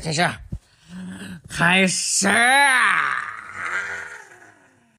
[0.00, 0.22] 开始，
[1.46, 2.28] 开始，开始。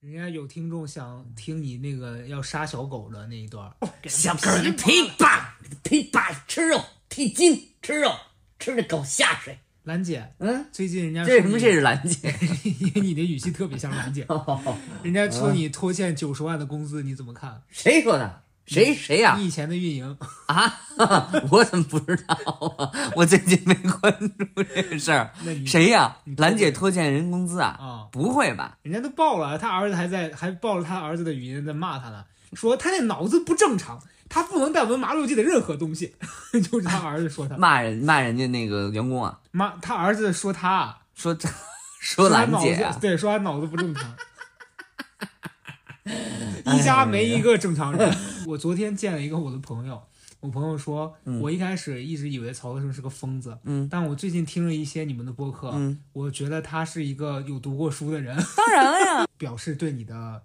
[0.00, 3.74] 人家有听众想听你那个要杀小狗的那一段儿，
[4.08, 8.14] 小狗儿的皮吧，皮吧，吃肉，提筋，吃肉，
[8.60, 9.58] 吃的狗下水。
[9.84, 12.32] 兰姐，嗯，最近人家这什么这是兰姐？
[12.62, 14.24] 因 为你的语气特别像兰姐，
[15.02, 17.60] 人家说你拖欠九十万的工资，你怎么看？
[17.68, 18.41] 谁说的？
[18.66, 20.16] 谁谁呀、你以前的运营，
[20.46, 20.72] 啊？
[21.50, 22.34] 我怎么不知道
[22.78, 22.90] 啊？
[23.16, 25.28] 我最近没关注这个事
[25.66, 27.76] 谁呀兰姐拖欠人工资啊？
[27.80, 28.06] 啊？
[28.12, 28.78] 不会吧？
[28.82, 33.98] 人家都爆了，他儿子还在还爆了他儿子的语音在骂他呢，说他那脑子不正常，
[34.28, 36.14] 他不能带闻麻六记的任何东西，
[36.70, 39.38] 就是他儿子说他骂人骂人家那个员工啊？
[39.50, 41.48] 骂，他儿子说他说这
[42.00, 42.88] 说兰姐？
[43.00, 44.04] 对，说他脑子不正常。
[46.74, 48.14] 一家没一个正常人。
[48.46, 50.00] 我昨天见了一个我的朋友，
[50.40, 60.42] 我朋友说，我一开始一直以为曹德胜是个疯子，嗯，但我最近听了一些你们的播客，嗯，我觉得他是一个有读过书的人，当然了呀， 表示对你的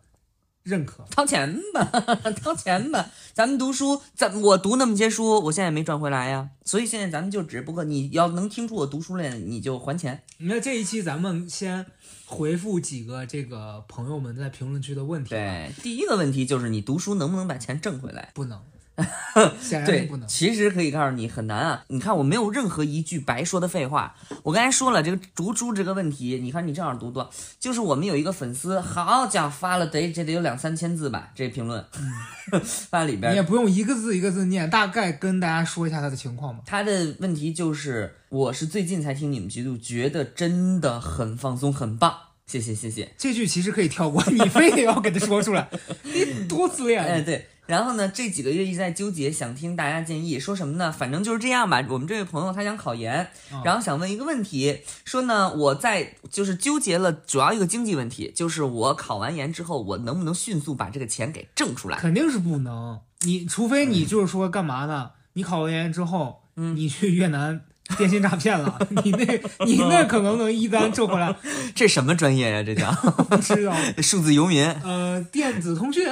[0.68, 1.04] 认可。
[1.10, 1.84] 掏钱吧，
[2.44, 3.10] 掏钱吧。
[3.34, 6.50] 咱们读书，咱我读那么些书，我现在也没赚回来呀。
[6.66, 10.22] 所以现在咱们就只不过你要能听出我读书来，你就还钱。
[10.40, 11.86] 那这一期咱们先
[12.26, 18.32] 回复几个这个朋友们在评论区的问题。，对，第一个问题就是你读书能不能把钱挣回来？
[18.34, 18.60] 不能，
[19.62, 20.28] 显然是对不，能。
[20.28, 21.84] 其实可以告诉你很难啊。
[21.90, 24.16] 你看我没有任何一句白说的废话。
[24.44, 31.86] 我刚才说了这个读书这个问题，你看你正好读多，就是我们有一个粉丝，好家伙发了得这得有两三千字吧，这评论，
[32.90, 36.64] 发里边你也不用一个字一个字念，大概跟大家说一下他的情况吧。
[36.66, 42.18] 他的问题就是，我是最近才听你们节目，觉得真的很放松，很棒。
[42.48, 43.14] 谢谢谢谢。
[43.18, 45.70] 这句其实可以跳过，你非得要给他说出来，
[46.04, 47.04] 你多自恋。
[47.04, 47.46] 哎，对。
[47.68, 50.92] 然后呢，这几个月一直在纠结，想听大家建议，说什么呢？
[50.92, 51.86] 反正就是这样吧。
[51.90, 61.98] 我们这位朋友他想考研，嗯然后想问一个问题，说呢，我在就是纠结了，主要一个经济问题，就是我考完研之后，我能不能迅速把这个钱给挣出来？
[61.98, 65.12] 肯定是不能，你除非你就是说干嘛呢？
[65.34, 67.62] 你考完研之后，嗯你去越南
[67.98, 71.36] 电信诈骗了， 你那，你那可能能一单挣回来，
[71.76, 72.92] 这什么专业呀、这叫
[73.30, 73.76] 不知道。
[74.02, 76.06] 数字游民，呃，电子通讯，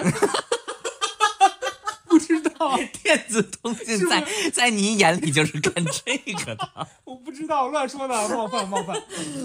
[2.57, 4.23] 道，电子通讯是是在
[4.53, 6.87] 在你眼里就是干这个的。
[7.05, 8.95] 我不知道，乱说的， 冒犯冒犯。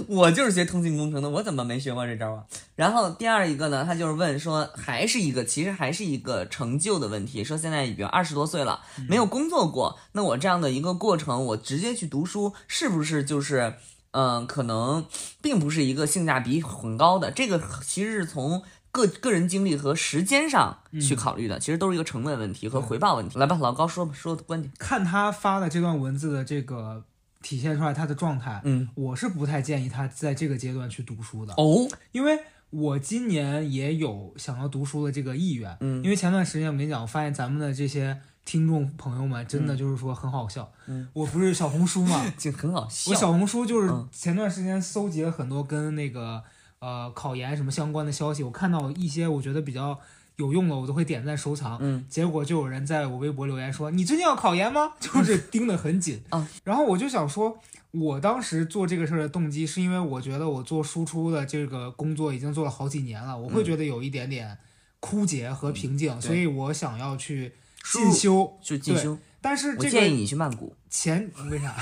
[0.08, 2.44] 我就是学通信工程的，我怎么没学过这招啊？
[2.76, 13.74] 然后第二一个呢，他就是问说，还是一个其实还是一个成就的问题，说现在已经二十多岁了，没有工作过，那我这样的一个过程，我直接去读书，是不是就是，
[14.12, 15.04] 嗯、可能
[15.42, 17.30] 并不是一个性价比很高的？
[17.30, 18.62] 这个其实是从。
[18.92, 23.38] 个个人经历和时间上去考虑的，其实都是一个成本问题和回报问题。
[23.38, 24.72] 来吧，老高说吧，说的观点。
[24.78, 27.04] 看他发的这段文字的这个
[27.42, 32.38] 体现出来他的状态，嗯，我是不太建议他在这个阶段去读书的，哦，因为
[32.70, 36.02] 我今年也有想要读书的这个意愿，嗯。
[36.04, 43.10] 因为前段时间我跟你讲，我发现咱们的这些听众朋友们真的就是说很好笑，嗯，我不是小红书嘛， 就很好笑。
[43.10, 44.08] 我小红书就是嗯。
[44.12, 46.42] 前段时间搜集了很多跟那个
[46.80, 49.98] 呃考研什么相关的消息，我看到一些我觉得比较
[50.36, 51.78] 有用的，我都会点赞收藏。
[51.80, 56.22] 嗯，结果就有人在我微博留言说：“你最近要考研吗？” 就是盯得很紧。
[56.30, 57.58] 啊然后我就想说，
[57.90, 64.56] 我当时做这个事儿的动机是因为我觉得我做输出的这个工作已经做了好几年了，我会觉得有一点点
[65.00, 67.52] 枯竭和瓶颈，对所以我想要去
[67.92, 68.56] 进修。
[68.66, 70.74] 对就进修，但是这我建议你去曼谷。
[70.90, 71.74] 前为啥？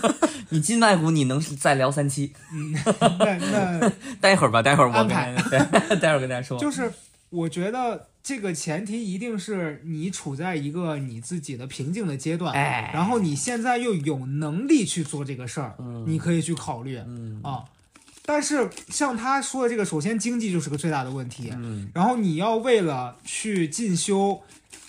[0.50, 2.32] 你进曼谷，你能再聊三期。
[2.52, 2.72] 嗯
[3.18, 6.58] 那那 待会儿吧，待会儿我跟安排大家，对待会儿跟大家说。
[6.58, 6.90] 就是
[7.30, 17.64] 我觉得这个前提一定是你处在一个你自己的瓶颈的阶段，哎然后你现在又有能力去做这个事儿，嗯你可以去考虑嗯啊。
[18.26, 24.40] 但是像他说的这个，首先经济就是个最大的问题，嗯然后你要为了去进修，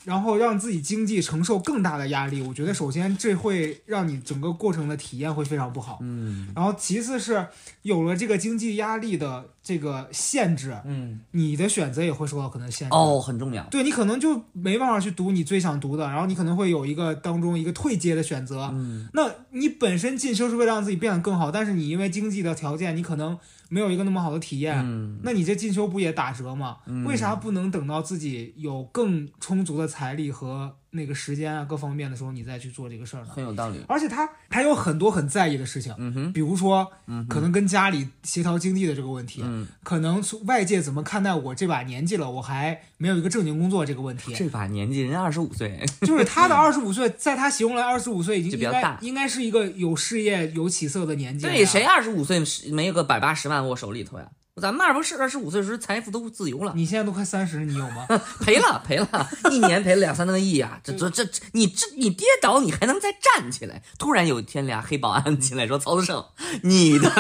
[0.06, 5.98] 然后让自己经济承受更大的压力，我觉得首先这会让你整个过程的体验会非常不好。
[6.02, 7.48] 嗯然后其次是
[7.82, 12.96] 有了这个经济压力的这个限制，嗯，你的选择也会受到可能限制。
[12.96, 13.64] 哦，很重要。
[13.66, 18.70] 对你可能就没办法去读你最想读的，然后你可能会有一个当中一个退阶的选择。
[18.74, 23.38] 嗯那你本身进修是为了让自己变得更好，但是你因为经济的条件，你可能
[23.70, 25.20] 没有一个那么好的体验，嗯。
[25.24, 26.78] 那你这进修不也打折吗？
[26.86, 27.04] 嗯。
[27.06, 33.30] 为啥不能等到自己有更充足的财力和那个时间啊各方面的时候，你再去做这个事儿呢？
[33.36, 33.80] 很有道理。
[33.88, 51.58] 而且他还有很多很在意的事情，嗯哼，比如说嗯可能跟家里协调经济的这个问题，嗯，可能从外界怎么看待我这把年纪了，我还没有一个正经工作这个问题，这把年纪，人家二十五岁，就是他的二十五岁，在他形容来二十五岁已经应该比较大应该是一个有事业有起色的年纪了呀。
[51.58, 54.28] 对，谁二十五岁没有个百八十万握手里头呀？
[54.62, 58.08] 咱们二不是二十五岁时候财富都自由了，你现在都快三十，你有吗？
[58.40, 63.82] 赔了赔了，一年赔了两三个亿啊、这这这，你这你跌倒你还能再站起来？
[64.00, 66.24] 突然有一天俩黑保安进来说：“曹德胜，
[66.64, 67.12] 你的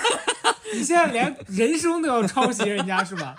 [0.72, 3.36] 你现在连人生都要抄袭人家是吧？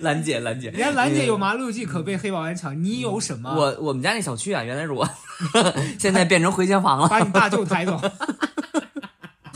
[0.00, 3.54] 兰姐兰姐，连兰姐有麻六记可被黑保安抢，你有什么？
[3.54, 5.08] 我我们家那小区啊，原来是我，
[6.00, 7.08] 现在变成回迁房了。
[7.08, 8.00] 把你大舅抬走，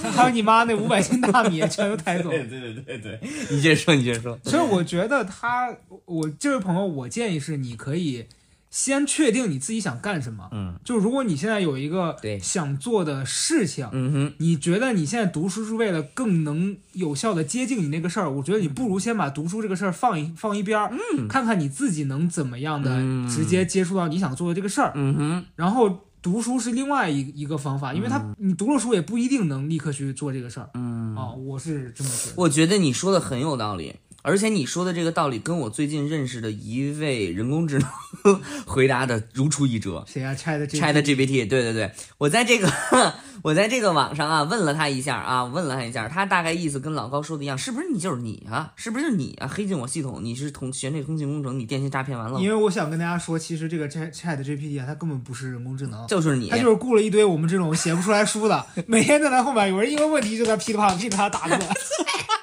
[0.12, 2.30] 还有你妈那五百斤大米全都抬走。
[2.30, 3.20] 对对对对，
[3.50, 4.38] 你接着说，你接着说。
[4.44, 5.74] 所以我觉得他，
[6.04, 8.26] 我这位朋友，我建议是你可以
[8.70, 10.48] 先确定你自己想干什么。
[10.52, 26.02] 嗯就如果你现在有一个对想做的事情，嗯哼，你觉得你现在读书是为了更能有效的接近你那个事儿，我觉得你不如先把读书这个事儿放一放一边儿，嗯看看你自己能怎么样的嗯直接接触到你想做的这个事儿，嗯哼，然后。
[26.26, 30.68] 读书是另外一一个方法，因为他你读了书也不一定能立刻去做这个事儿。
[30.74, 31.14] 嗯。
[31.14, 32.32] 啊、我是这么觉得。
[32.36, 33.94] 我觉得你说的很有道理，
[34.26, 40.04] 而且你说的这个道理跟我最近认识的一位人工智能 回答的如出一辙。
[40.04, 42.68] 谁呀、拆的这 Chat GPT，对对对，我在这个
[43.42, 48.72] 我在这个网上啊问了他一下啊，问了他一下，他大概意思跟老高说的一样，是不是你就是你啊？
[48.74, 49.46] 是不是你啊？
[49.46, 56.56] 黑进我系统，你是同学这通信工程，你电信诈骗完了因，为我想跟大家说，其实这个 Chat Chat GPT 啊，它根本不是人工智能，就是你他。
[56.58, 61.64] 就是雇了一堆我们这种写不出来书的，每天在他后面有人一个问题就在噼里啪啦噼里啪啦打字。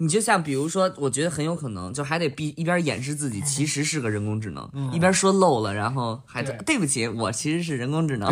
[0.00, 8.28] 你就像比如说，我觉得很有可能，就还得逼一边掩饰自己其实是个人工智能，嗯一边说漏了，然后还对对不起，我其实是人工智能。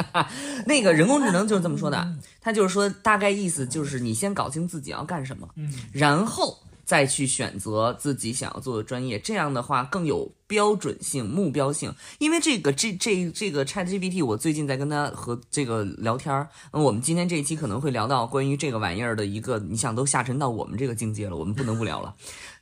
[0.66, 2.08] 那个人工智能就是这么说的，
[2.40, 11.92] 他就是说大概意思就是你先搞清自己要干什么，嗯，然后再去选择自己想要做的专业，这样的话更有标准性、目标性。
[12.18, 22.14] 因为这个这这这个 Chat GPT，我最近在跟他和这个聊天儿，嗯，我们今天这一期可能会聊到关于这个玩意儿的一个，你想都下沉到我们这个境界了，我们不能不聊了。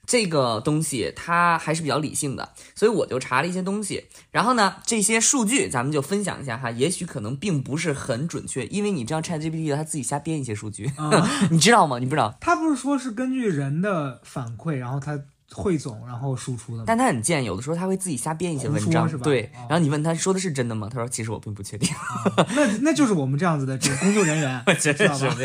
[0.06, 11.98] 这个东西它还是比较理性的，所以我就查了一些东西，然后呢，这些数据咱们就分享一下哈，也许可能并不是很准确，因为你知道 ChatGPT 它自己瞎编一些数据，啊， 你知道吗？
[11.98, 15.18] 你不知道，它不是说是根据人的反馈，然后它
[15.52, 16.84] 汇总，然后输出的？
[16.86, 20.88] 但它很贱，有的时候它会自己瞎编一些文章是，吧章对哦，然后你问他说的是真的吗？
[20.90, 21.88] 他说其实我并不确定，
[22.56, 25.36] 那那就是我们这样子的这个工作人员， 真知道吧？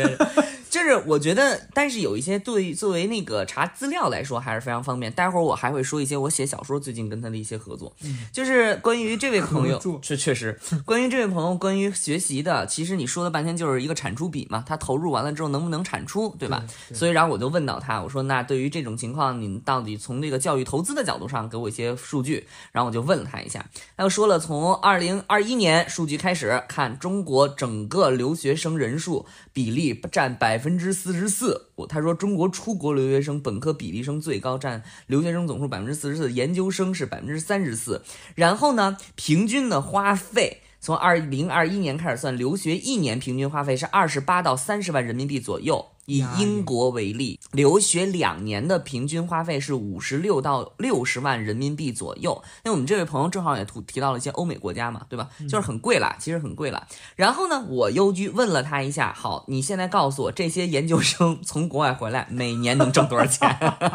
[0.70, 5.12] 就是我觉得，但是有一些对作为那个查资料来说还是非常方便。
[5.12, 7.92] 待会儿我还会说一些我写小说最近跟他的一些合作，
[8.32, 16.64] 就是关于这位朋友合作，这 确实关于这位朋友关于学习的，其实你说了半天就是一个产出比嘛，他投入完了之后能不能产出，对吧？
[16.88, 22.46] 对所以然后我就问到他，我说那对于这种情况，你到底从这个教育投资的角度上给我一些数据？
[22.70, 23.64] 然后我就问了他一下，
[23.96, 31.70] 他又说了，从二零二一年数据开始看，中国整个留学生人数比例占百分之四十四。
[31.74, 38.02] 我他说中国出国留学生本科比例生最高，占留学生总数百分之四十四，研究生是百分之三十四。
[38.36, 40.62] 然后呢，平均的花费。
[40.80, 45.86] 从二零二一年开始算，留学一年平均花费是二十八到三十万人民币左右。
[46.06, 52.42] 以英国为例，留学两年的平均花费是五十六到六十万人民币左右。
[52.64, 55.28] 那我们这位朋友正好也提提到了一些欧美国家嘛，对吧？
[55.42, 56.84] 就是很贵啦，其实很贵啦。
[57.14, 63.48] 然后呢，我又去问了他一下，好，你现在告诉我，这些研究生 从国外回来每年能挣多少钱？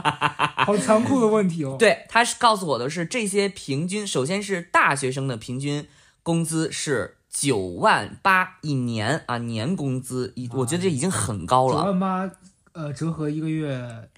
[0.55, 1.75] 好残酷的问题哦。
[1.77, 5.86] 对，他是告诉我的是这些平均，首先是大学生的平均
[6.25, 12.32] 工资是九万八一年啊，年工资，一我觉得这已经很高了九了，万八，
[12.72, 14.10] 呃，折合一个月，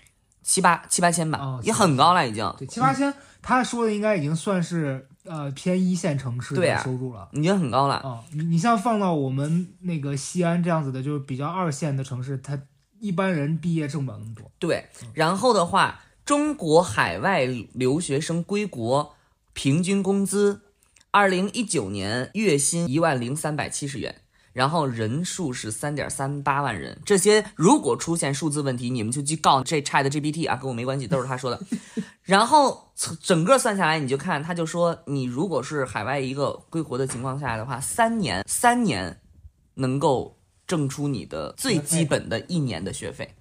[0.41, 7.27] 七八七八千吧哦，也很高了已经，对，七八千，他说的应该已经算是呃偏一线城市的收入了。
[7.33, 7.95] 已经很高了。
[7.95, 12.57] 啊、你你像放到我们那个西安这样子的，就是比较二线的城市，他
[13.01, 14.49] 一般人毕业挣不了那么多。
[14.59, 19.13] 对，然后的话，中国海外留学生归国
[19.51, 20.61] 平均工资，
[21.17, 24.21] 二零一九年月薪一万零三百七十元。
[24.53, 31.59] 然后人数是三点三八万人，这些如果出现数字问题，你们就去告这 Chat GPT 啊，跟我没关系，都是他说的。
[32.21, 32.91] 然后
[33.23, 39.19] 整个算下来，你就看，他就说，你如果是海外一个归国的情况下的话，三年三年
[39.73, 43.35] 能够挣出你的最基本的一年的学费，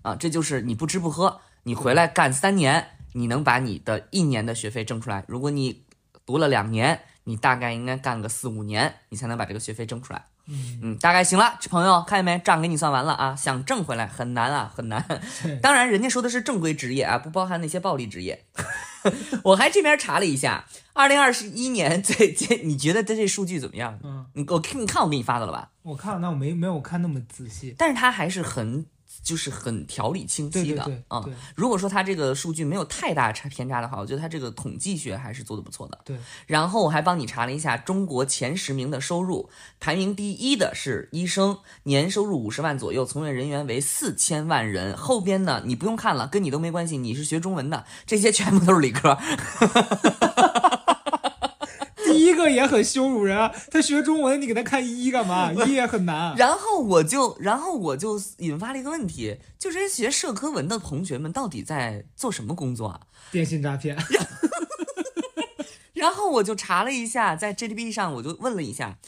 [0.00, 5.24] 啊，这就是你不吃不喝，你回来干三年，你能把你的一年的学费挣出来。
[5.28, 5.84] 如果你
[6.26, 10.24] 读了两年，你大概应该干个四五年，你才能把这个学费挣出来。
[10.46, 12.38] 嗯，嗯，大概行了，朋友看见没？
[12.38, 15.04] 账给你算完了啊，想挣回来很难啊，很难。
[15.60, 18.46] 当然，人家说的是正规职业啊，不包含那些暴力职业。
[19.44, 23.98] 我还这边查了一下，二零二一年 最近，你觉得这这数据怎么样？
[24.02, 25.68] 嗯，你我看你看我给你发的了吧？
[25.82, 27.74] 我看了，那我没没有看那么仔细。
[27.76, 28.86] 但是它还是很
[29.28, 35.98] 就是很条理清晰的啊、对如果说它这个数据没有太大差偏差的话，我觉得它这个统计学还是做的不错的。
[36.02, 36.16] 对，
[36.46, 44.96] 然后我还帮你查了一下中国前十名的收入，排名第一的是医生，年收入五十万左右，从业人员为四千万人。
[44.96, 49.18] 后边呢，你不用看了，跟你都没关系，你是学中文的，这些全部都是理科。
[52.18, 53.54] 第一个也很羞辱人啊！
[53.70, 55.52] 他学中文，你给他看一干嘛？
[55.64, 56.34] 一也很难。
[56.36, 63.00] 然后我就，然后我就引发了一个问题，就这些学社科文的同学们到底在做什么工作啊？
[63.30, 63.96] 电信诈骗，
[65.94, 68.98] 然后我就查了一下，在 GDP 上我就问了一下，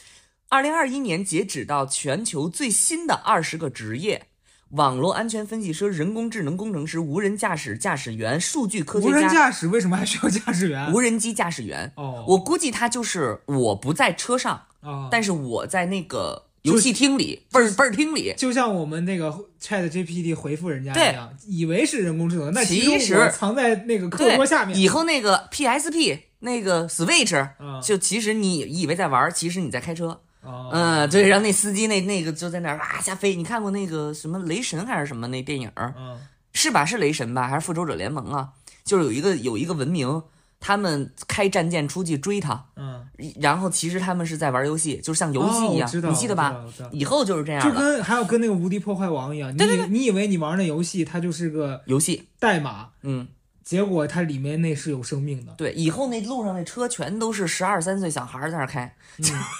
[0.47, 4.27] 二零二一年截止到全球最新的二十个职业。
[4.71, 10.93] 网络安全分析师、人工智能工程师、无人驾驶驾驶员、数据科学家无人、驾驶为什么还需要驾驶员？
[10.93, 11.91] 无人机驾驶员。
[11.95, 18.33] 哦，我估计他就是我不在车上，啊，但是我在那个游戏厅里、倍儿倍儿厅里。
[18.37, 19.29] 就像我们那个
[19.61, 24.79] Chat GPT 回复人家对一样，以为是人工智能，那其实实藏在那个课桌下面。
[24.79, 30.21] 以后那个 PSP 那个 Switch，、嗯就其实你以为在玩，其实你在开车。
[30.43, 33.35] 哦，嗯，对，然后那司机那那个就在那儿哇瞎飞。
[33.35, 36.19] 你看过那个什么雷神还是什么那电影嗯
[36.53, 36.83] 是吧？
[36.83, 37.47] 是雷神吧？
[37.47, 38.49] 还是复仇者联盟啊？
[38.83, 40.21] 就是有一个有一个文明，
[40.59, 43.05] 他们开战舰出去追他，嗯，
[43.39, 46.55] 然后其实他们是在玩游戏，就是像游戏一样，你记得吧？？
[46.91, 47.71] 以后就是这样就。
[47.71, 53.27] 跟还有跟那个无敌破坏王一样，你以你以为你玩那游戏它就是个游戏，代码，嗯，
[53.63, 55.53] 结果它里面那是有生命的。
[55.57, 58.95] 对，以后那路上那车全都是十二三岁小孩儿在那儿开，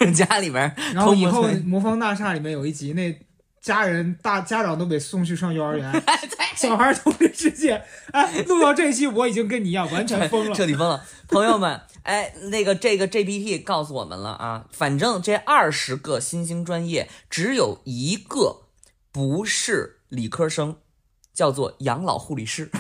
[0.02, 3.18] 嗯 家里边儿然后以后魔方大厦里面有一集，那
[3.62, 6.04] 家人大家长都被送去上幼儿园，
[6.58, 7.80] 小孩儿同时世界。
[8.12, 10.56] 哎，录到这一期我已经跟你一样完全疯了。
[10.56, 11.06] 彻底疯了。
[11.28, 18.64] 朋友们， 哎，那个这个 GPT 告诉我们了啊，反正这二十个新兴专业只有一个
[19.12, 20.78] 不是理科生，
[21.34, 22.72] 叫做养老护理师。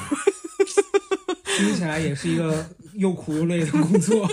[1.61, 4.27] 听起来也是一个又苦又累的工作。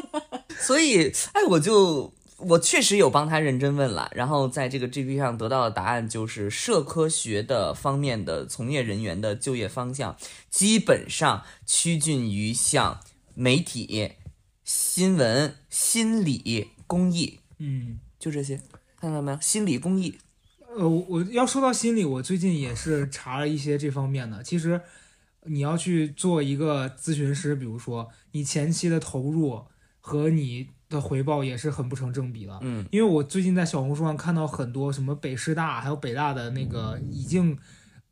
[0.58, 10.16] 所以，哎，我就我确实有帮他认真问了，然后在这个 GPT 上得到的答案就是社科学的方面的从业人员的就业方向，
[10.50, 13.00] 基本上趋近于像
[13.34, 14.12] 媒体、
[14.64, 18.60] 新闻、心理、公益，嗯，就这些，
[19.00, 19.38] 看到没有？
[19.40, 20.18] 心理、公益，
[20.76, 24.42] 呃，我我要说到心理，我最近也是查了一些这方面的。
[24.42, 24.80] 其实
[25.48, 29.64] 你要去做一个咨询师，比如说你前期的投入
[30.00, 32.58] 和你的回报也是很不成正比的。
[32.62, 37.58] 嗯，因为我最近在小红书上看到很多什么北师大还有北大的那个已经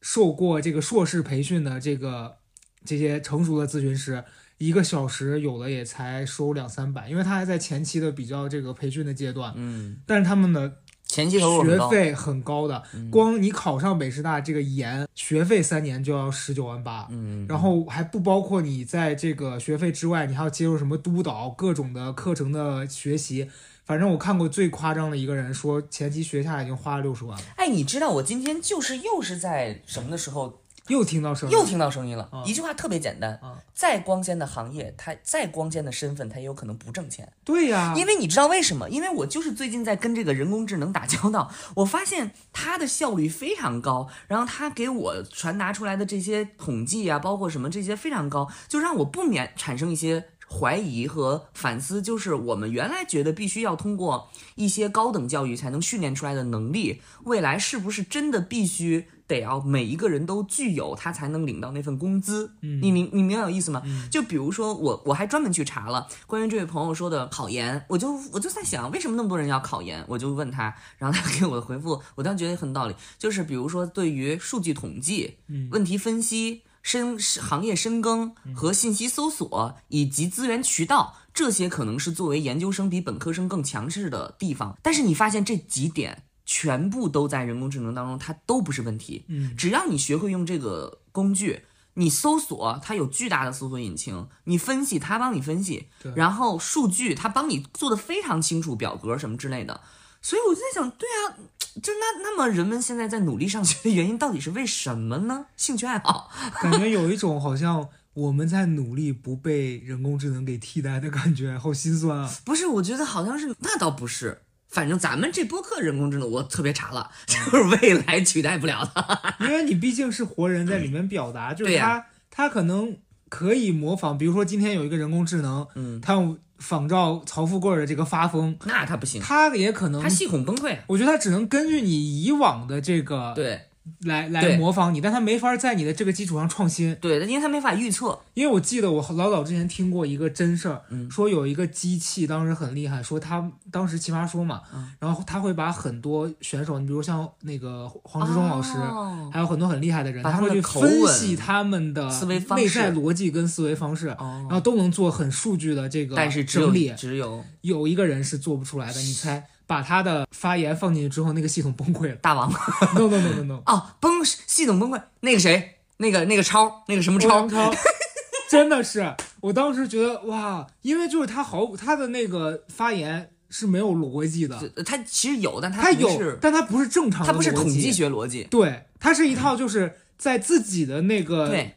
[0.01, 2.37] 受过这个硕士培训的这个
[2.85, 4.23] 这些成熟的咨询师，
[4.59, 10.81] 一个小时有的也才收两三百，因为他还在前期的比较这个培训的阶段，嗯，但是他们的
[11.15, 17.07] 前期投入，学费很高的，嗯光你考上北师大这个研，学费三年就要十九万八。
[17.11, 23.49] 嗯，然后还不包括你在这个学费之外，你还要接受什么督导、各种的课程的学习。
[23.85, 27.45] 反正我看过最夸张的一个人说，前期学下来已经花了六十万了。
[27.57, 37.33] 哎，你知道我今天就是又是在什么的时候又听到声音，又听到声音了，啊一句话特别简单，啊再光鲜的行业，它再光鲜的身份，它也有可能不挣钱。
[37.45, 38.89] 对呀、因为你知道为什么？
[38.91, 50.27] 因为我就是最近在跟这个人工智能打交道， 我发现它的效率非常高，然后它给我传达出来的这些统计啊，包括什么这些非常高，就让我不免产生一些。
[50.47, 62.53] 怀疑和反思，就是我们原来觉得必须要通过一些高等教育才能训练出来的能力，未来是不是真的必须得要每一个人都具有，他才能领到那份工资？
[62.63, 63.83] 嗯你明你明白我意思吗？
[64.11, 70.05] 就比如说我我还专门去查了关于这位朋友说的考研，我就我就在想，为什么那么多人要考研？
[70.09, 76.63] 我就问他，然后他给我的回复，我当时觉得很道理，就是比如说对于数据统计、 嗯问题分析。
[76.85, 84.77] 深行业深耕和信息搜索以及资源渠道，这些可能是作为研究生比本科生更强势的地方。
[84.83, 89.25] 但是你发现这几点全部都在人工智能当中，它都不是问题。
[89.29, 91.63] 嗯，只要你学会用这个工具，
[91.95, 99.81] 你搜索它有巨大的搜索引擎，你分析它帮你分析，然后数据它帮你做的非常清楚，表格什么之类的。
[100.21, 101.37] 所以我就在想，对啊，
[101.83, 105.47] 就那那么人们现在在努力上学的原因到底是为什么呢？
[105.57, 106.31] 兴趣爱好，
[106.63, 112.31] 感觉有一种好像我们在努力不被人工智能给替代的感觉，好心酸啊！
[112.45, 114.41] 不是，我觉得好像是那倒不是，
[114.75, 119.21] 反正咱们这播客人工智能我特别查了， 就是未来取代不了的。
[119.39, 122.97] 因为你毕竟是活人在里面表达，就是对他他可能
[123.29, 130.77] 可以模仿，比如说今天有一个人工智能，嗯，他用仿照曹富贵的这个发疯，那他不行，他也可能他，系统崩溃。
[130.89, 133.61] 我觉得他只能根据你以往的这个对
[134.05, 136.95] 来来模仿你，但他没法在你的这个基础上创新。
[136.97, 138.19] 对，因为他没法预测。
[138.33, 156.93] 因为我记得我老早之前听过一个真事儿，嗯说有一个机器当时很厉害，说他当时奇葩说嘛，嗯然后他会把很多选手，你比如像那个黄志忠老师，哦还有很多很厉害的人，把他会去分析他们的思维方式内在逻辑跟思维方式，然哦，后都能做很数据的这个但是只有整理。
[156.97, 159.47] 只有有一个人是做不出来的，你猜？
[159.67, 162.15] 把他的发言放进去之后，那个系统崩溃了。
[162.17, 162.51] 大王。
[162.95, 165.01] No no no no no，哦，崩系统崩溃。
[165.21, 167.73] 那个谁，那个那个超，那个什么超，超，
[168.51, 178.45] 真的是，我当时觉得哇，因为就是他毫他的那个发言是没有逻辑的，这他其实有，但他有不是，，但他不是正常的他不是统计，学逻辑。
[178.51, 181.75] 对，他是一套就是在自己的那个对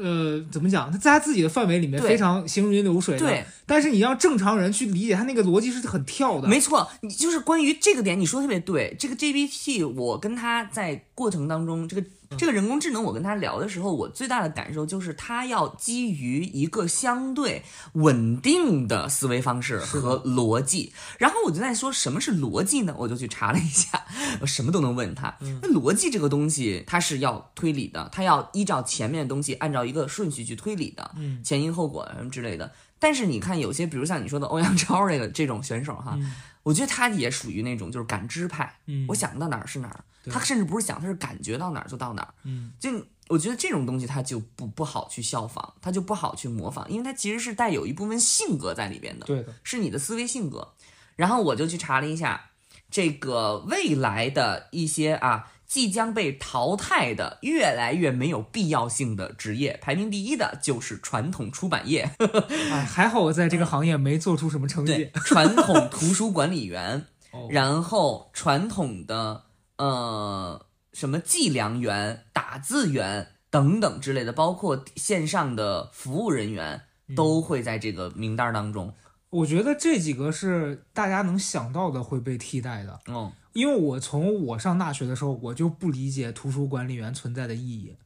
[0.00, 8.94] 呃怎么讲，他在他自己的范围里面非常行云流水的，对，但是你让正常人去理解他那个逻辑是很跳的，没错，你就是关于这个点，你说的特别对。
[8.98, 12.06] 这个 GPT，我跟他在过程当中，这个
[12.36, 20.92] 这个人工智能，我跟他聊的时候，我最大的感受就是，他要基于一个相对稳定的思维方式和逻辑。
[21.18, 22.94] 然后我就在说什么是逻辑呢？
[22.98, 24.04] 我就去查了一下，
[24.42, 25.34] 我什么都能问他。
[25.62, 32.70] 那逻辑这个东西，它是要推理的，它要依照前面的东西按照一个顺序去推理的，嗯前因后果什么之类的。
[32.98, 42.34] 但是你看，有些比如像你说的欧阳超这个这种选手哈，嗯我觉得他也属于那种就是感知派，嗯我想到哪儿是哪儿，他甚至不是想，他是感觉到哪儿就到哪儿。
[42.44, 42.90] 嗯就
[43.28, 50.74] 我觉得这种东西他就不不好去效仿，他就不好去模仿，因为他其实是带有一部分性格在里边的，对的，是你的思维性格。
[51.16, 52.50] 然后我就去查了一下
[52.90, 55.52] 这个未来的一些啊。
[55.66, 62.10] 即将被淘汰的、越来越没有必要性的职业，排名第一的就是传统出版业。
[62.70, 69.44] 哎，还好我在这个行业没做出什么成绩对，， 传统图书管理员，哦然后传统的
[69.78, 76.82] 呃什么计量员、打字员等等之类的，包括线上的服务人员
[77.14, 78.94] 都会在这个名单当中。
[79.30, 87.96] 我觉得这几个是大家能想到的会被替代的，嗯，因为我从我上大学的时候，我就不理解图书管理员存在的意义，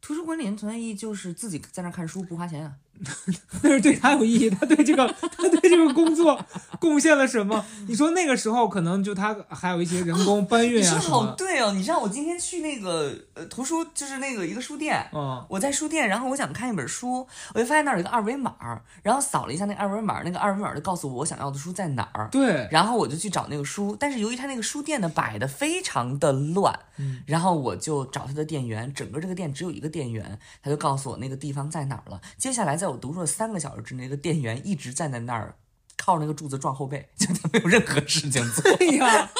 [0.00, 2.76] 图书管理员存在意义就是自己在那看书不花钱啊。
[3.62, 6.38] 但是对他有意义，他对这个 他对这个工作
[6.80, 7.64] 贡献了什么？
[7.86, 18.54] 你说那个时候可能就他还有一些人工搬运你说好对哦，你知道我今天去那个呃图书，就是那个一个书店，嗯，我在书店，然后我想看一本书，我就发现那儿有一个二维码，
[19.02, 22.28] 然后扫了一下那个二维码，那个二维码就告诉我我想要的书在哪儿。
[22.30, 32.20] 对，然后我就去找那个书，但是由于他那个书店呢摆的非常的乱，嗯然后我就找他的店员，整个这个店只有一个店员，他就告诉我那个地方在哪儿了。
[32.36, 35.56] 接下来在我我读书的三个小时之内，那个店员一直站在那儿，
[35.96, 38.76] 靠那个柱子撞后背，就他没有任何事情做。
[38.76, 39.30] 对呀，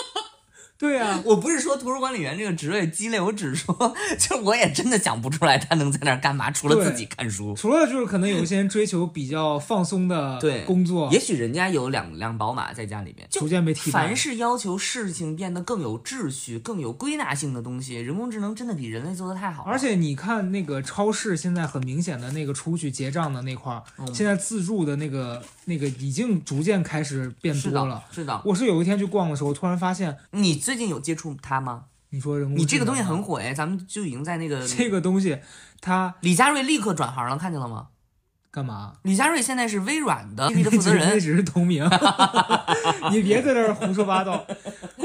[0.82, 7.54] 对啊， 我不是说图书管理员这个职位鸡肋，我只是说， 就我也真的想不出来他能在那儿干嘛，除了自己看书。
[7.54, 14.16] 除了就是可能有一些人追求比较放松的对工作，也许人家有两辆宝马在家里面，就逐渐被替代凡。
[14.16, 19.70] 是要求事情变得更有秩序、更有归纳性的东西，人工智能真的比人类做的太好了。
[19.70, 28.42] 而且你看那个超市，现在很明显的那个出去结账的那块儿，嗯现在自助的那个那个已经逐渐开始变多了。，是的。
[28.44, 31.84] 我是有一天去逛的时候，突然发现，你最近有接触它吗？
[32.10, 35.38] 你说人工你这个东西很火哎，咱们就已经在那个这个东西，
[35.80, 37.88] 他李佳瑞立刻转行了，看见了吗？
[38.50, 38.92] 干嘛？
[39.04, 41.88] 李佳瑞现在是微软的 负责那人，只是同名，
[43.10, 44.46] 你别在这儿胡说八道。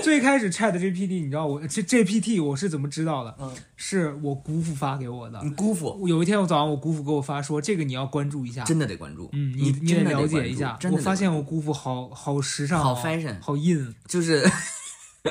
[0.03, 3.33] 最开始 Chat GPT，你知道我这 GPT 我是怎么知道的？
[3.39, 5.39] 嗯，是我姑父发给我的。
[5.43, 8.65] 你姑父有一天我早上，我姑父给我发说，这个你要关注一下。
[8.65, 10.77] 真的得关注，嗯，你你得了解一下。
[10.91, 13.85] 我发现我姑父好好时尚、好哦 fashion 好 in。
[13.85, 14.45] 注就是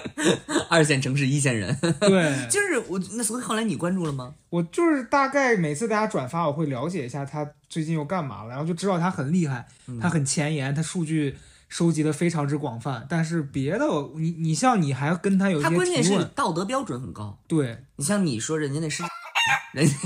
[0.68, 4.34] 二线城市一线人， 对，就是我那所以后来你关注了吗？
[4.50, 11.36] 我就是大概每次大家转发，我会了解一下他最近又干嘛了，然后就知道他很厉害，嗯他很前沿，他数据
[11.68, 13.06] 收集的非常之广泛。
[13.08, 13.84] 但是别的，
[14.16, 17.38] 你你像你还跟他有一些他关键是，道德标准很高。
[17.46, 19.02] 对你像你说人家那是，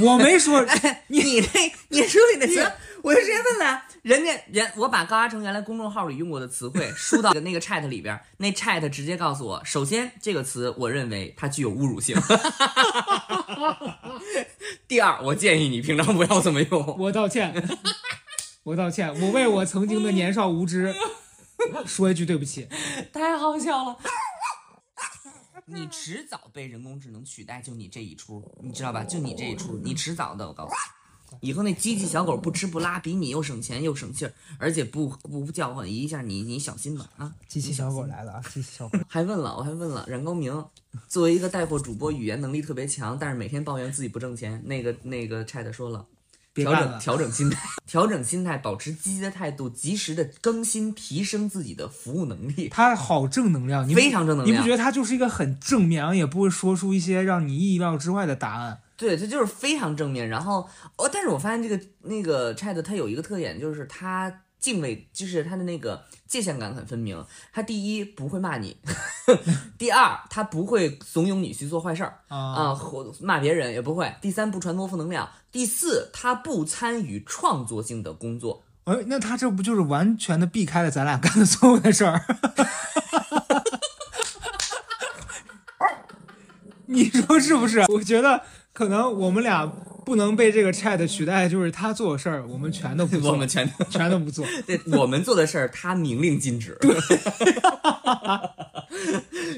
[0.02, 0.64] 我没说，
[1.08, 2.72] 你那你说你的词，
[3.02, 12.16] 我就直接问了，人家人我把高阿成原来公众号里用过的词汇 输到那个 chat 里边，那 chat 直接告诉我，首先这个词我认为它具有侮辱性，
[14.88, 16.96] 第二，我建议你平常不要这么用。
[16.98, 17.54] 我道歉，
[18.64, 20.94] 我道歉，我为我曾经的年少无知
[21.86, 22.68] 说一句对不起。
[23.12, 23.96] 太好笑了。
[25.72, 29.04] 你迟早被人工智能取代，就你这一出，你知道吧？
[29.04, 30.74] 就你这一出，你迟早的，我告诉
[31.40, 37.32] 你，以后那机器小狗不吃不拉，比你又省钱又省气儿，而且不不叫唤一下你，你小心吧啊！
[37.46, 38.42] 机器小狗来了啊！
[38.42, 40.64] 机器小狗，还问了，我还问了冉高明，
[41.06, 46.06] 作为一个带货主播，语言能力特别强，但是每天抱怨自己不挣钱，那个那个 Chat 说了。
[46.64, 46.98] 调整。
[46.98, 54.76] 调整心态， 调整心态，保持积极的态度，及时的更新，提升自己的服务能力， 他好正能量，你非常正能量你不觉。
[54.76, 58.80] 得他就是一个很正面，然后也不会说出一些让你意料之外的答案？
[58.96, 60.28] 对，他就是非常正面。
[60.28, 67.22] 然后哦，但是我发现这个那个 Chat 他有一个特点，就是他敬畏，就是他的那个界限感很分明。
[67.52, 68.76] 他第一不会骂你，
[69.76, 72.74] 第二他不会怂恿你去做坏事儿啊
[73.20, 74.14] 骂别人也不会。
[74.22, 78.62] 第三不传播负能量，第四他不参与创作性的工作。
[78.84, 82.24] 哎，那他这不就是完全的避开了咱俩干的所有的事儿？
[86.86, 87.80] 你说是不是？
[87.92, 89.70] 我觉得可能我们俩
[90.10, 94.44] 不能被这个 Chat 取代，就是他做的事儿，我们全都不做， 我们全 全都不做。
[94.66, 96.76] 对我们做的事儿，他明令禁止。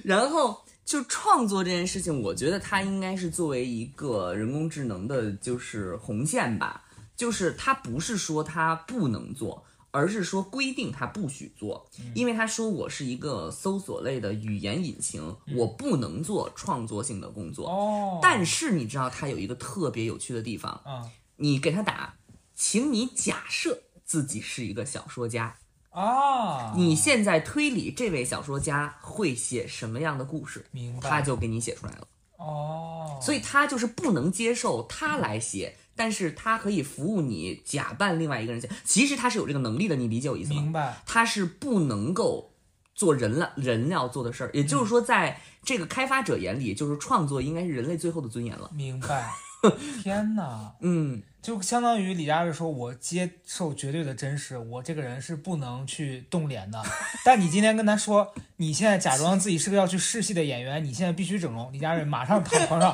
[0.05, 6.83] 然后就创作这件事情，我觉得它应该是作为一个人工智能的，就是红线吧。
[7.17, 17.69] 就是它不是说它不能做，而是说规定他不许做，因为他说我是一个搜索类的语言引擎，我不能做创作性的工作。
[17.69, 22.15] 哦但是你知道它有一个特别有趣的地方，啊你给他打，
[22.55, 25.55] 请你假设自己是一个小说家。
[25.91, 32.09] 啊，你现在推理这位小说家会写什么样的故事，明白他就给你写出来了。
[32.39, 38.63] 哦，所以他就是不能接受他来写，但是他可以服务你假扮另外一个人。
[38.85, 40.61] 其实他是有这个能力的，你理解我意思吗？
[40.61, 42.55] 明白他是不能够
[42.95, 48.71] 做人了人要做的事儿，也就是说，在这个开发者眼里，就是创作应该是人类最后的尊严了。
[48.75, 49.31] 明白。
[50.03, 50.75] 天哪！
[50.81, 56.83] 嗯，就相当于李佳瑞说：“我接受绝对的真实，我这个人是不能去动脸的。
[57.25, 62.93] 但你今天跟他说，你现在假装自己是个要去试戏的演员，你现在必须整容。”李佳瑞马上躺床上，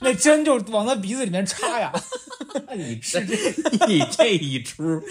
[0.00, 1.92] 那针就往他鼻子里面插呀。
[2.76, 3.20] 你 这
[3.86, 5.02] 你这一出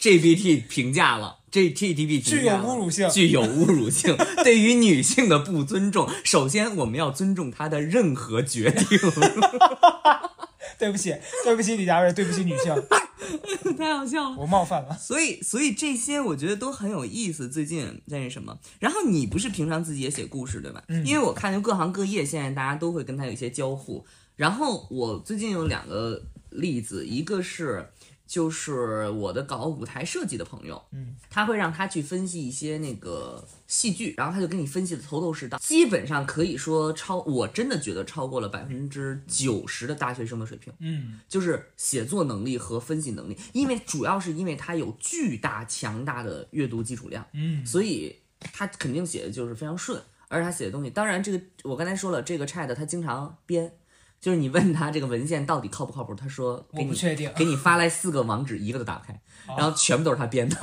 [0.00, 6.08] ，GPT 评价了，这 GTP 具有侮辱性具有侮辱性，对于女性的不尊重。
[6.24, 8.86] 首先，我们要尊重她的任何决定。
[10.78, 11.14] 对不起，
[11.44, 12.74] 对不起，李佳瑞，对不起女性，
[13.78, 14.36] 太好笑了。
[14.36, 14.96] 我冒犯了。
[14.98, 17.48] 所以，所以这些我觉得都很有意思。
[17.48, 20.82] 最近在那什么，然后你不是平常自己也写故事对吧？
[20.88, 24.04] 嗯因为我看就各行各业现在大家都会跟他有一些交互。
[24.36, 27.88] 然后我最近有两个例子，一个是
[28.26, 40.72] 就是我的搞舞台设计的朋友，嗯，他会让他去分析一些那个戏剧，然后他就给你分析的头头是道，基本上可以说超，我真的觉得超过了百分之九十的大学生的水平。
[40.78, 53.74] 嗯，就是写作能力和分析能力，因为主要是因为他有巨大强大的阅读基础量，嗯，所以他肯定写的就是非常顺，而且他写的东西，当然这个我刚才说了，这个 Chat 他经常编，
[54.22, 57.28] 就是你问他这个文献到底靠不靠谱，他说给你我不确定。
[57.36, 59.12] 给你发来四个网址，一个都打不开，
[59.48, 60.56] 哦然后全部都是他编的，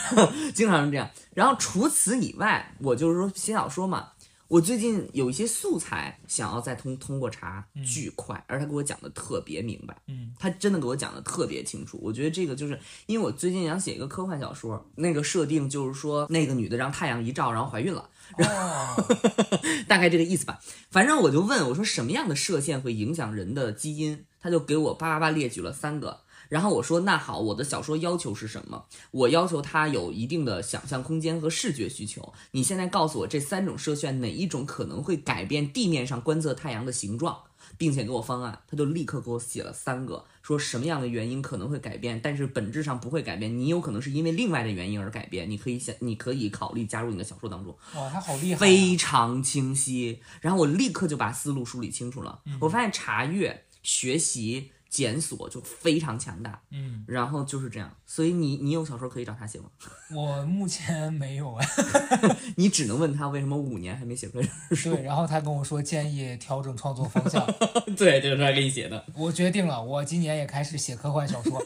[0.54, 1.08] 经常是这样。
[1.32, 4.08] 然后除此以外，我就是说写小说嘛，
[4.48, 11.98] 我最近有一些素材想要再通通过查，巨快，而他给我讲的特别明白，嗯，他真的给我讲的特别清楚。
[12.02, 18.08] 我觉得这个就是因为我最近想写一个科幻小说，那个设定就是说那个女的让太阳一照，然后怀孕了。
[18.38, 19.04] 哦，
[19.86, 20.58] 大概这个意思吧。
[20.90, 26.20] 反正我就问我说什么样的射线会影响人的基因，他就给我叭叭叭列举了三个。
[26.48, 28.84] 然后我说那好，我的小说要求是什么？
[29.10, 32.32] 我要求它有一定的想象空间和视觉需求。
[32.52, 37.38] 你现在告诉我这三种射线哪一种可能会改变地面上观测太阳的形状，
[37.76, 43.58] 并且给我方案，他就立刻给我写了三个，说什么样的原因可能会改变，但是本质上不会改变。
[43.58, 47.76] 你有可能是因为另外的原因而改变，你可以想，你可以考虑加入你的小说当中。
[47.94, 48.58] 哇，他好厉害、啊！
[48.58, 50.20] 非常清晰。
[50.40, 52.40] 然后我立刻就把思路梳理清楚了。
[52.60, 56.60] 我发现查阅、学习、检索就非常强大。
[56.70, 59.66] 嗯，然后就是这样，所以你你有小说可以找他写吗？
[60.14, 61.64] 我目前没有啊。
[62.56, 64.48] 你只能问他为什么五年还没写出来。
[64.82, 67.46] 对，然后他跟我说建议调整创作方向，
[67.96, 69.04] 对，就是他给你写的。
[69.14, 71.62] 我决定了，我今年也开始写科幻小说。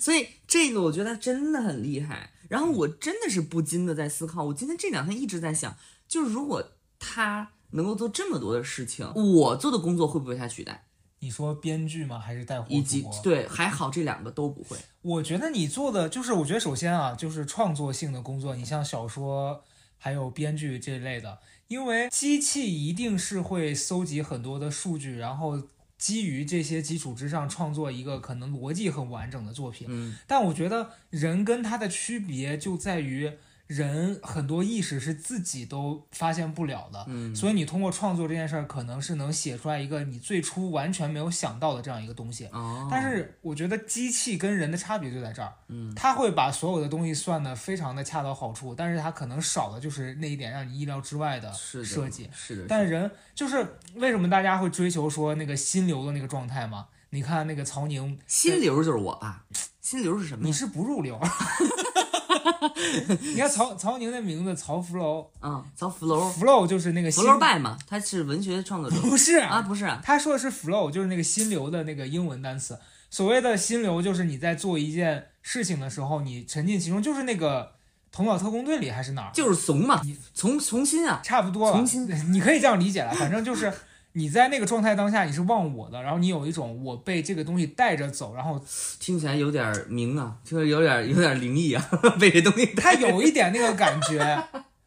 [0.00, 2.30] 所以这个我觉得真的很厉害。
[2.48, 6.62] 然后我真的是不禁的在思考，我今天这两天一直在想，就是如果
[6.98, 10.84] 他能够做这么多的事情，我做的工作会不会被他取代？
[11.24, 12.18] 你说编剧吗？
[12.18, 13.22] 还是带货以及主播？
[13.22, 14.76] 对，还好这两个都不会。
[15.00, 19.64] 我觉得你做的就是，我觉得首先啊，就是创作性的工作，你像小说
[19.96, 25.62] 还有编剧这类的，因为机器一定是会搜集很多的数据，然后
[25.96, 29.86] 基于这些基础之上创作一个可能逻辑很完整的作品。
[29.88, 33.32] 嗯，但我觉得人跟他的区别就在于。
[33.66, 42.46] 人很多意识是自己都发现不了的，嗯所以你通过创作这件事儿，可能是能写出来一个你最初完全没有想到的这样一个东西。
[42.52, 52.28] 哦，但是我觉得机器跟人的差别就在这儿，嗯，它会把所有的东西算得非常的恰到好处，但是它可能少的就是那一点让你意料之外的是的设计。
[52.34, 56.88] 是的，但人就是为什么大家会追求说那个心流的那个状态嘛？
[57.10, 59.44] 你看那个曹宁，心流就是我吧？
[59.80, 60.44] 心流是什么？
[60.44, 61.18] 你是不入流。
[63.20, 65.30] 你看曹曹宁的名字曹福楼。
[65.40, 68.96] 啊，曹福楼，，flow 就是那个福心，楼拜嘛，他是文学创作者。
[69.00, 69.84] 不是啊，不是。
[69.84, 72.78] 啊，他说的是 flow，就是那个心流的那个英文单词。
[73.10, 77.62] 所谓的心流，就是你在做一件事情的时候，你沉浸其中，就是那个
[78.10, 80.00] 《头脑特工队》里还是哪儿，就是怂嘛，
[80.34, 82.08] 从从心啊，差不多了重新。
[82.32, 83.72] 你可以这样理解了，反正就是
[84.14, 88.60] 你在那个状态当下，你是忘我的，然后你有一种我被这个东西带着走，然后
[88.98, 94.18] 听起来有点明啊，就是有点有点灵异啊，被这东西带它有一点那个感觉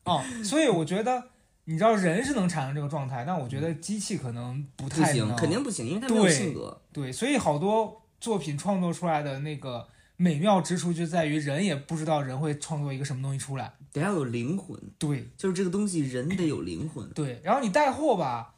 [0.03, 1.23] 哦，所以我觉得。
[1.69, 6.81] 你知道人是能产生这个状态，但我觉得机器可能不太行，肯定不行，因为它没有对性格。
[6.93, 9.85] 对，所以好多作品创作出来的那个
[10.15, 13.73] 美妙之处就在于人也不知道人会创作一个什么东西出来。
[13.91, 17.05] 得要有灵魂，对就是这个东西人得有灵魂。
[17.09, 18.53] 对，然后你带货吧，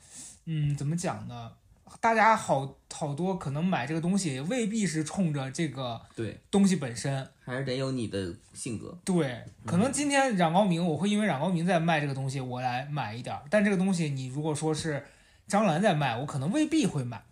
[0.46, 1.52] 嗯，怎么讲呢？
[2.00, 7.28] 大家好好多可能买这个东西未必是冲着这个对，东西本身。
[7.44, 8.96] 还是得有你的性格。
[9.04, 13.42] 对，可能今天冉高明，我会因为冉高明在卖这个东西，我来买一点儿。
[13.50, 15.04] 但这个东西你如果说是
[15.48, 17.24] 张兰在卖，我可能未必会买。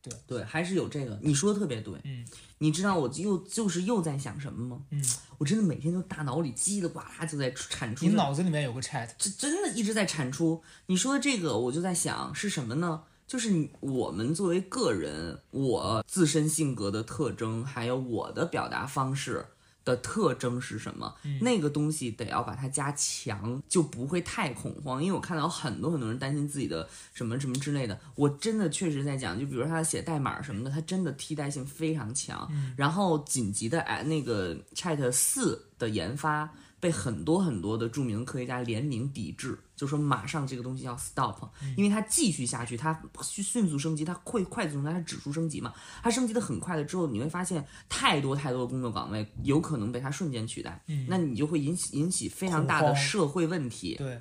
[0.00, 1.18] 对对，还是有这个。
[1.20, 1.94] 你说的特别对。
[2.04, 2.24] 嗯，
[2.64, 4.82] 你知道我又就是又在想什么吗？
[4.88, 5.04] 嗯，
[5.36, 10.62] 我真的每天都大脑里叽里呱啦就在产出你，脑子里面有个 chat，这真的一直在产出。
[10.86, 13.02] 你说的这个，我就在想是什么呢？
[13.26, 19.44] 就是你我们作为个人，我自身性格的特征，还有我的表达方式
[19.84, 21.14] 的特征是什么？
[21.24, 25.02] 嗯那个东西得要把它加强，就不会太恐慌。
[25.02, 32.50] 因为我看到有很多很多人担心自己的什么什么之类的，我真的确实在讲，就比如说他写代码什么的，他真的替代性非常强。
[32.76, 36.50] 然后紧急的哎那个 Chat 四的研发。
[36.84, 41.34] 被很多很多的著名科学家联名抵制，就说马上这个东西要 stop，
[41.78, 53.94] 因为它继续下去，它迅迅速升级，它会快速升级，它指数升级嘛，它升级的很快了之后，你会发现太多太多的工作岗位有可能被它瞬间取代，嗯那你就会引起引起非常大的社会问题。
[53.94, 54.20] 对，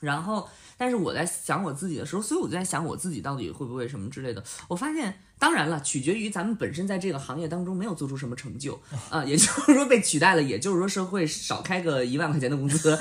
[0.00, 4.42] 然后，但是我在想我自己的时候，所以我就在想我自己到底会不会什么之类的。
[4.66, 12.96] 我发现，当然了，取决于咱们本身在这个行业当中没有做出什么成就啊、也就是说被取代了，也就是说社会少开个一万块钱的工资，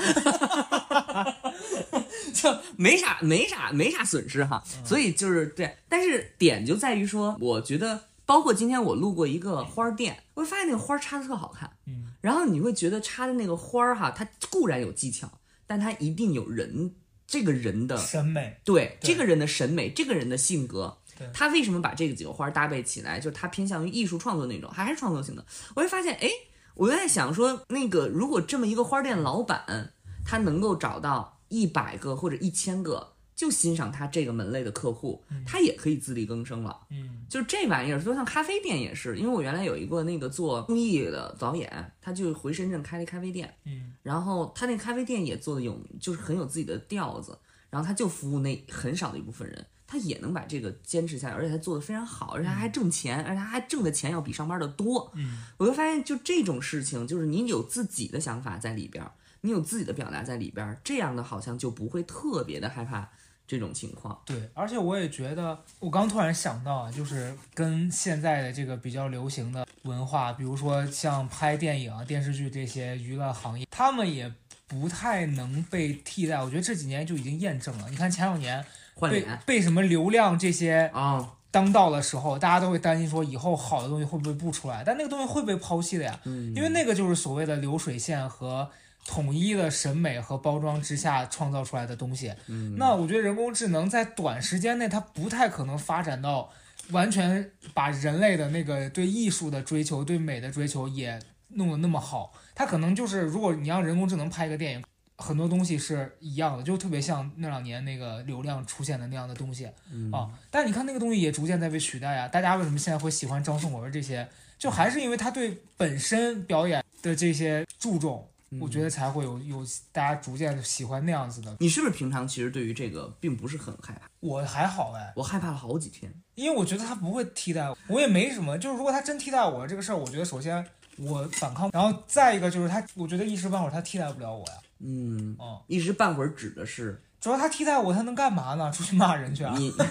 [2.33, 4.63] 就没啥没啥没啥损失哈。
[4.83, 8.05] 所以就是对，但是点就在于说，我觉得。
[8.29, 15.27] 包括今天我路过一个花儿店，我会发现那个花儿插的特好看，嗯，然后你会觉得插的那个花儿哈，它固然有技巧，
[15.65, 16.93] 但它一定有人
[17.25, 23.19] 这个人的审美，对对这个人的审美，这个人的性格对，他为什么把这个几个花儿搭配起来？
[23.19, 25.45] 就是他偏向于艺术创作那种，还还是创作性的。
[25.75, 26.29] 我会发现，哎，
[26.75, 29.93] 我就在想说，那个如果这么一个花店老板，
[30.25, 36.77] 他能够找到一百个或者一千个就欣赏他这个门类的客户，他也可以自力更生了。
[36.91, 47.37] 嗯就是这玩意儿，就像咖啡店也是，因为我原来有一个那个做公益的导演，他就回深圳开了一咖啡店，嗯然后他那咖啡店也做的有，就是很有自己的调子，
[47.69, 55.11] 然后他就服务那很少的一部分人，他也能把这个坚持下来，而且他做的非常好，而且他还挣钱，而且他还挣的钱要比上班的多。
[55.15, 63.09] 嗯，我就发现，就这种事情，就是你有自己的想法在里边儿，你有自己的表达在里边儿，这样的好像就不会特别的害怕
[63.47, 64.21] 这种情况。
[64.27, 74.31] 对，而且我也觉得，我刚突然想到啊，就是跟现在的这个比较流行的文化，比如说像拍电影啊、电视剧这些娱乐行业，他们也
[74.67, 76.39] 不太能被替代。
[76.39, 77.89] 我觉得这几年就已经验证了。
[77.89, 78.63] 你看前两年
[78.99, 88.69] 被被什么流量这些啊，当道的时候，大家都会担心说以后好的东西会不会不出来，但那个东西会被抛弃的呀，嗯，因为那个就是所谓的流水线和
[89.05, 92.33] 统一的审美和包装之下创造出来的东西。
[92.47, 92.75] 嗯。
[92.77, 96.49] 那我觉得人工智能在短时间内，它不太可能发展到
[96.91, 101.17] 完全把人类的那个对艺术的追求、对美的追求也
[101.49, 102.33] 弄得那么好。
[102.53, 104.83] 它可能就是，如果你让人工智能拍一个电影，
[105.19, 110.29] 很多东西是一样的，就特别像那两年那个流量出现的那样的东西嗯啊。
[110.49, 112.27] 但你看那个东西也逐渐在被取代啊。
[112.27, 114.27] 大家为什么现在会喜欢张颂文这些？
[114.57, 118.27] 就还是因为他对本身表演的这些注重，
[118.59, 121.55] 我觉得才会有有大家逐渐喜欢那样子的。
[121.59, 124.09] 你是不是平常其实对于这个并不是很害怕？
[124.19, 126.13] 我还好哎，我害怕了好几天。
[126.35, 128.57] 因为我觉得他不会替代我，我也没什么。
[128.57, 130.65] 就是如果他真替代我这个事儿，我觉得首先
[130.97, 134.53] 我反抗，然后再一个就是他，我觉得一时半会儿他替代不了我呀。
[134.79, 138.71] 嗯，哦，一时半会儿指的是主要他替代我，他能干嘛呢？
[138.71, 139.53] 出去骂人去啊？
[139.57, 139.73] 你。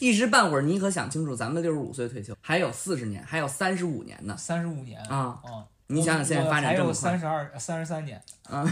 [0.00, 4.34] 一时半会儿，你可想清楚，咱们六十五岁退休，还有四十年，还有三十五年呢。
[4.36, 5.00] 三十五年。
[5.04, 5.40] 啊。
[5.46, 8.20] 嗯，你想想现在发展这么快，三十二、三十三年。
[8.48, 8.64] 啊，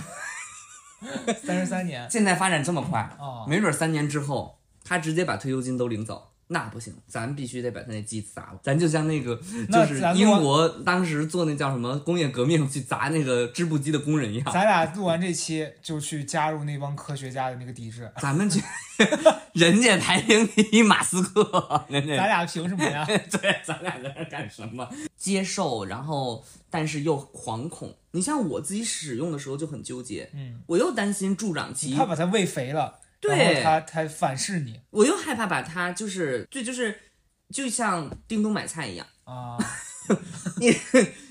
[1.42, 2.08] 三十三年。
[2.10, 8.58] 现在发展这么快，啊，没准三年之后他直接把退休金都领走，那不行，咱必须得把他那机砸了。
[8.60, 9.36] 咱就像那个，
[9.70, 18.60] 就是英国当时做那叫什么工业革命去砸那个织布机的工人一样，咱俩录完这期就去加入那帮科学家的那个抵制，咱们去，
[19.54, 23.04] 人家排名第一，马斯克，人家咱俩凭什么呀？
[23.06, 24.88] 对，咱俩在那干什么？
[25.16, 27.94] 接受，然后但是又惶恐。
[28.10, 36.98] 你像我自己使用的时候就很纠结，嗯，我又担心助长你期怕，把它喂肥了，对它它反噬你我又害怕把它就是对，就是
[37.52, 39.06] 就像叮咚买菜一样。
[39.24, 39.58] 啊。
[40.58, 40.74] 你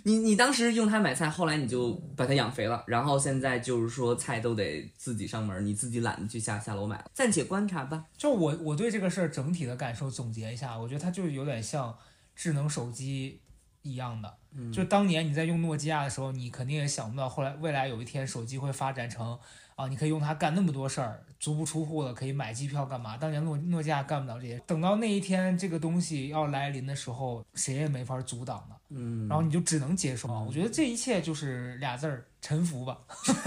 [0.03, 8.05] 你你当时用它买菜，后来你就把它养肥了，然后现在就是说菜都得自己上门，你自己懒得去下下楼买了，暂且观察吧。
[8.15, 11.93] 就我我对这个事儿整体的感受总结一下，我觉得它就有点像
[12.33, 13.41] 智能手机
[13.81, 14.33] 一样的。
[14.71, 19.37] 就当年你在用诺基亚的时候，你肯定也想不到，后来未来有一天手机会发展成
[19.75, 23.15] 啊，你可以用它干那么多事儿，足不出户的可以买机票干嘛？
[23.15, 30.27] 当年诺诺基亚干不了这些，等到那一天这个东西要来临的时候，谁也没法阻挡的，嗯，然后你就只能接受。
[30.27, 32.97] 我觉得这一切就是俩字儿：臣服吧。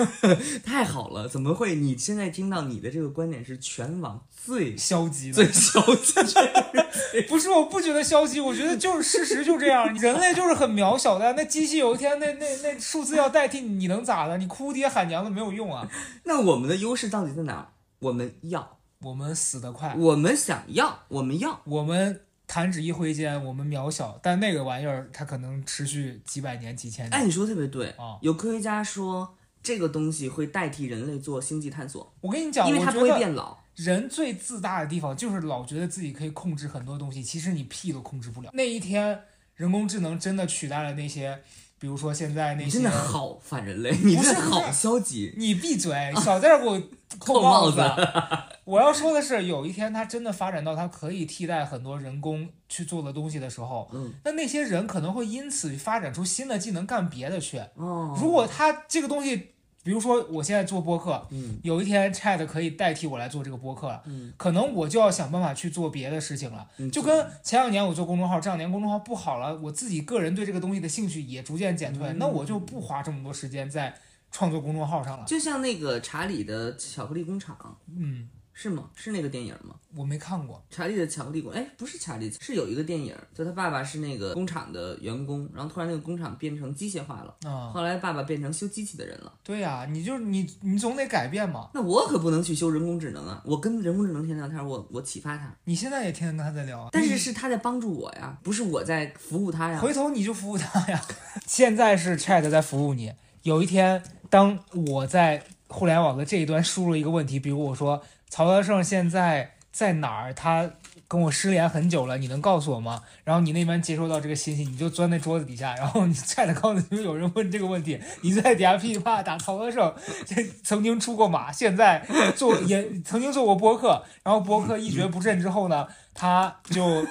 [0.64, 1.74] 太好了，怎么会？
[1.74, 6.86] 你现在听到你的这个观点是全网最消极的，最消极的。
[7.28, 11.34] 不是，我不觉得消极，我觉得就是事实就这样，人类就是很渺小的。
[11.34, 14.38] 那机器有一天那那那数字要代替你，你能咋的？
[14.38, 15.86] 你哭爹喊娘的没有用啊。
[16.24, 17.68] 那我们的优势到底在哪儿？
[18.02, 21.60] 我们要，我们死得快，我们想要，我们要。
[21.64, 27.28] 我们弹指一挥间，我们渺小，但那个玩意儿它可能持续几百年、几千哎，年。
[27.28, 33.56] 你说得特别对啊有科学家说这个东西会代替人类做星际探索，我跟你讲，因为它不会变老。
[33.76, 38.50] 人最自大的地方就是老觉得自己可以控制很多东西，其实你屁都控制不了。
[38.52, 39.22] 那一天，
[39.54, 41.40] 人工智能真的取代了那些，
[41.82, 45.34] 比如说现在那些 你真的好反人类，你不是真的好消极。
[45.36, 46.80] 你闭嘴，少在这儿给我
[47.18, 47.82] 扣帽帽子。
[48.62, 57.58] 我要说的是，有一天它真的发展到它可以替代很多人工去做的东西的时候，嗯，那那些人可能会因此发展出新的技能，干别的去。
[57.74, 59.51] 哦，如果它这个东西，
[59.82, 66.68] 比如说我现在做播客，嗯有一天 Chat 可以代替我来做这个播客了，嗯，可能我就要想办法去做别的事情了。
[66.78, 73.92] 嗯就跟前两年我做公众号，这两年公众号不好了，我自己个人对这个东西的兴趣也逐渐减退，嗯那我就不花这么多时间在
[74.30, 75.24] 创作公众号上了。
[75.26, 78.90] 就像那个查理的巧克力工厂，嗯，是吗？
[78.94, 79.74] 是那个电影吗？
[79.94, 80.62] 我没看过。
[80.70, 89.32] 查理的巧克力工，哎，不是查理，是有一个电影，就他爸爸是那个工厂的员工，然后突然那个工厂变成机械化了，啊、后来爸爸变成修机器的人了。
[89.42, 91.70] 对呀、你就你你总得改变嘛。
[91.74, 93.42] 那我可不能去修人工智能啊！
[93.44, 99.78] 我跟人工智能天天聊天，我我启发他，你现在也天天跟他在聊啊，但是是他在帮助我呀，不是我在服务他呀。
[99.78, 101.02] 回头你就服务他呀。
[101.46, 103.12] 现在是 Chat 在服务你，
[103.42, 110.70] 有一天当我在互联网的这一端输入一个问题，比如我说曹德胜现在在哪儿，他
[111.08, 113.02] 跟我失联很久了，你能告诉我吗？
[113.24, 119.94] 然后你那边接收到这个信息，你就钻在桌子底下，然后你 Chat 告诉你有人问这个问题，你在底下噼里啪啦打曹德胜，
[120.26, 122.06] 这曾经出过马，现在
[122.36, 127.04] 做也曾经做过播客，然后播客一蹶不振之后呢，他就。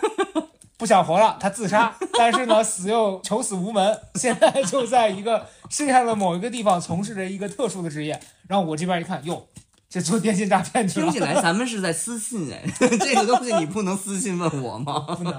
[0.82, 8.20] 不想活了，他自杀， 但是呢，死又求死无门， 现在就在一个世界上的某一个地方从事着一个特殊的职业。
[8.48, 9.46] 然后我这边一看，哟，
[9.92, 15.02] 这做电信诈骗去了听起，来咱们是在私信哎， 这个东西你不能私信问我吗？
[15.02, 15.34] 不能，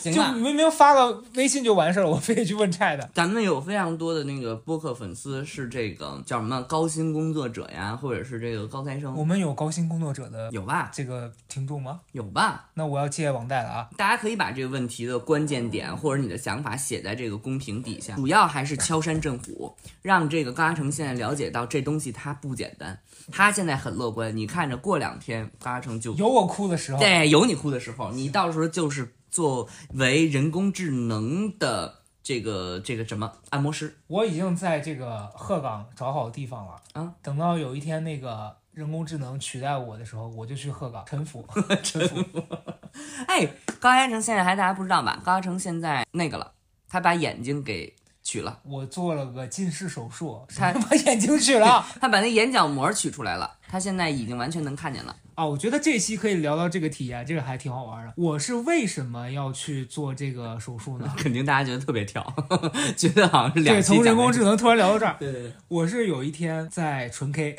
[0.00, 3.06] 行吧，就明明发个微信就完事儿了，我非得去问 Chat。
[3.12, 10.90] 咱们有非常多的那个播客粉丝是这个叫什么高薪工作者呀，或者是这个高材生我，们有高薪工作者的有吧？
[10.94, 12.00] 这个听众吗？
[12.12, 12.70] 有吧？
[12.72, 13.88] 那我要借网贷了啊！
[13.98, 22.98] 大家可以把这个问题的关键点或者你的想法写在这个公屏底下，主要还是敲山震虎，让这个高嘉诚现在了解到这东西它不简单，
[23.32, 33.98] 他现在很乐观，你看着过两天高嘉诚就有我哭的时候，对有你哭的时候，你到时候就是作为人工智能的这个这个什么按摩师。
[34.06, 41.46] 我已经在这个鹤岗找好地方了啊，等到有一天那个人工智能取代我的时候，我就去鹤岗 臣服，
[41.82, 42.24] 臣服。
[43.26, 43.46] 哎，
[43.80, 45.20] 高嘉诚现在还大家不知道吧？
[45.24, 46.52] 高嘉诚现在那个了，
[46.88, 47.94] 他把眼睛给
[48.26, 55.14] 取了，我做了个近视手术，他把眼睛取了 他把那眼角膜取出来了，他现在已经完全能看见了。
[55.36, 55.44] 啊！
[55.44, 58.12] 我觉得这期可以聊到这个体验，这个还挺好玩的。
[58.16, 61.08] 我是为什么要去做这个手术呢？
[61.16, 62.34] 肯定大家觉得特别跳，
[62.96, 67.54] 觉得好像是两对，从人工智能突然聊到这儿， 对对对，我是有一天在纯 K，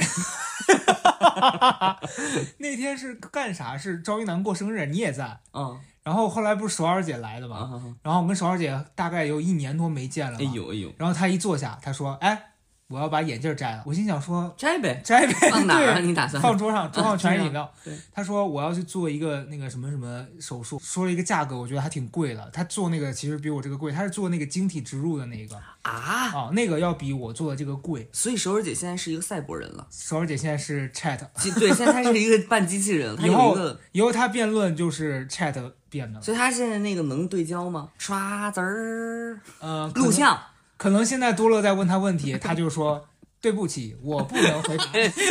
[2.57, 3.77] 那天是干啥？
[3.77, 5.39] 是赵一楠过生日，你也在。
[5.53, 10.37] 嗯然后后来不是首尔姐来的嘛，啊，然后我跟首尔姐大概有一年多没见了嘛。
[10.39, 12.51] 哎呦哎呦，然后她一坐下，她说：“哎，
[12.89, 15.99] 我要把眼镜摘了。”我心想说摘呗，：“摘呗，放哪儿啊？
[15.99, 16.41] 你打算？
[16.41, 17.71] 放桌上，桌上全是饮料。
[17.83, 22.49] 对，她说我要去做一个那个什么什么手术，说了一个价格，我觉得还挺贵的。
[22.53, 28.07] 他做那个其实比我这个贵，他是做那个晶体植入的那个啊，哦，那个要比我做的这个贵。
[28.11, 29.87] 所以首尔姐现在是一个赛博人了。
[29.91, 31.19] 首尔姐现在是 Chat，
[31.59, 33.57] 对，现在她是一个半机器人，以后
[33.91, 36.21] 以后她辩论就是 Chat 辩的。
[36.21, 37.89] 所以她现在那个能对焦吗？
[37.97, 40.39] 刷子儿，呃，录像，
[40.77, 43.07] 可能现在多乐在问他问题， 他就说
[43.41, 44.85] 对不起，我不能回答。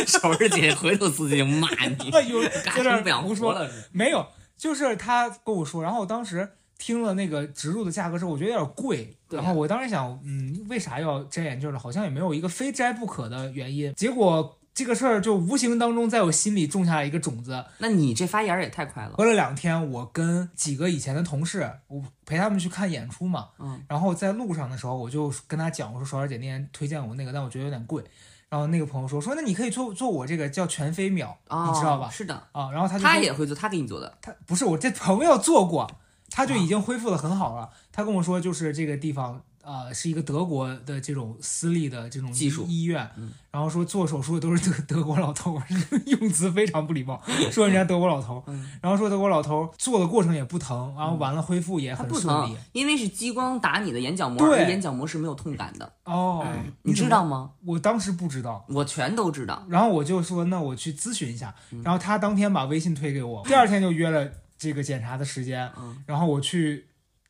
[0.05, 3.69] 首尔姐回头自己骂你， 哎呦，嘎在这想儿胡说，了。
[3.91, 4.25] 没有，
[4.57, 9.15] 就是他跟我说，然后我当时听了那个植入的价格之后，我觉得有点贵。
[9.29, 11.77] 然后我当时想，嗯，为啥要摘眼镜呢？
[11.77, 13.93] 好像也没有一个非摘不可的原因。
[13.93, 17.65] 结果这个事儿就无形当中在我心里种下了一个种子。
[17.79, 19.13] 那你这发芽也太快了。
[19.17, 23.47] 隔了两天，我跟几个以前的同事，我陪他们去看演出嘛。
[23.57, 23.81] 嗯。
[23.87, 28.03] 然后在路上的时候，我就跟他讲，我说首尔姐那天推荐我那个，但我觉得有点贵。
[28.49, 32.07] 然后那个朋友说说，那你可以做做我这个叫全飞秒，哦，你知道吧？
[32.11, 34.15] 是的，啊，然后他就他也会做，他给你做的。
[34.21, 35.89] 他不是我这朋友做过，
[36.29, 37.71] 他就已经恢复的很好了。
[37.91, 45.61] 他跟我说，就是这个地方呃是一个德国的这种私立的这种技术医院，嗯然后说做手术的都是德德国老头，
[46.05, 55.91] 用词非常不礼貌，说人家德国老头，嗯然后说德国老头做的过程也不疼，然后完了恢复也很顺利。，因为是激光打你的眼角膜，对而眼角膜是没有痛感的。
[56.05, 56.45] 哦，
[56.83, 56.93] 你？
[56.93, 57.51] 知道吗？
[57.65, 58.65] 我当时不知道。
[58.69, 59.65] 我全都知道。
[59.67, 61.53] 然后我就说，那我去咨询一下。
[61.71, 65.69] 嗯然后他当天把微信推给我，第二天就约了这个检查的时间。
[65.77, 66.86] 嗯然后我去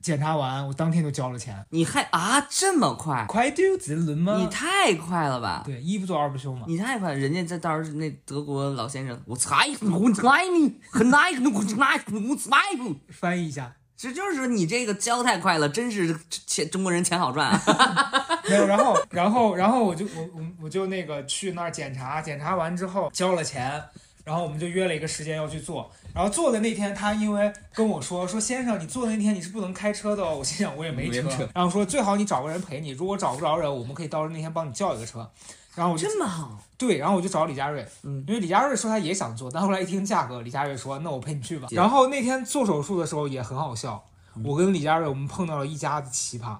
[0.07, 1.65] 检查完，我当天就交了钱。
[1.71, 3.25] 你还啊这么快？
[3.27, 4.37] 快丢子轮吗？
[4.37, 5.63] 你太快了吧！
[5.65, 6.63] 对，一不做二不休嘛。
[6.65, 12.95] 你太快了，人家这到时候那德国老先生，我猜我猜你很耐，我猜我猜不。
[13.11, 17.61] 翻译一下，这就是说你这个教太快了，真是钱中国人钱好赚啊！
[18.47, 18.65] 没有。
[18.65, 23.83] 然后，然后，然后我就我我我就那个去那儿检查，检查完之后交了钱，
[24.27, 25.89] 然后我们就约了一个时间要去做。
[26.13, 30.35] 然后做的那天，他因为跟我说说先生，你做的那天你是不能开车的哦。
[30.35, 35.31] 我心想我也没车，没车然后说最好你找个人陪你，如果找不着人，我们可以到时候那天帮你叫一个车。
[35.75, 41.67] 然后我就这么好，对，然后我就找李佳瑞，嗯因为李佳瑞说他也想做，但后来一听价格，李佳瑞说那我陪你去吧。
[41.71, 44.03] 然后那天做手术的时候也很好笑，
[44.35, 46.57] 嗯我跟李佳瑞我们碰到了一家子奇葩，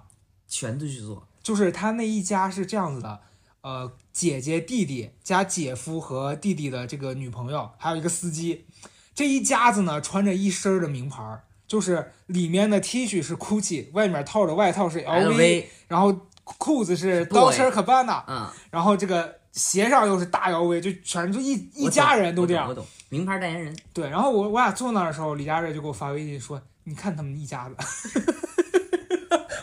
[0.48, 1.28] 全都去做。
[1.44, 3.20] 就是他那一家是这样子的，
[3.62, 8.66] 呃，姐姐、弟弟加姐夫和弟弟的这个女朋友，还有一个司机，
[9.14, 22.74] 这一家子呢穿着一身的名牌，就是里面的 T 恤是 GUCCI，外面套的外套是 LV，然后裤子是 Dolce Gabbana，嗯，然后这个鞋上又是大 LV，就全就一一家人都这样我。
[22.74, 23.78] 懂，我懂名牌代言人。
[23.94, 27.76] 对，然后我我俩坐那儿的时候，李佳瑞就给我发微信说：“你看他们一家子。”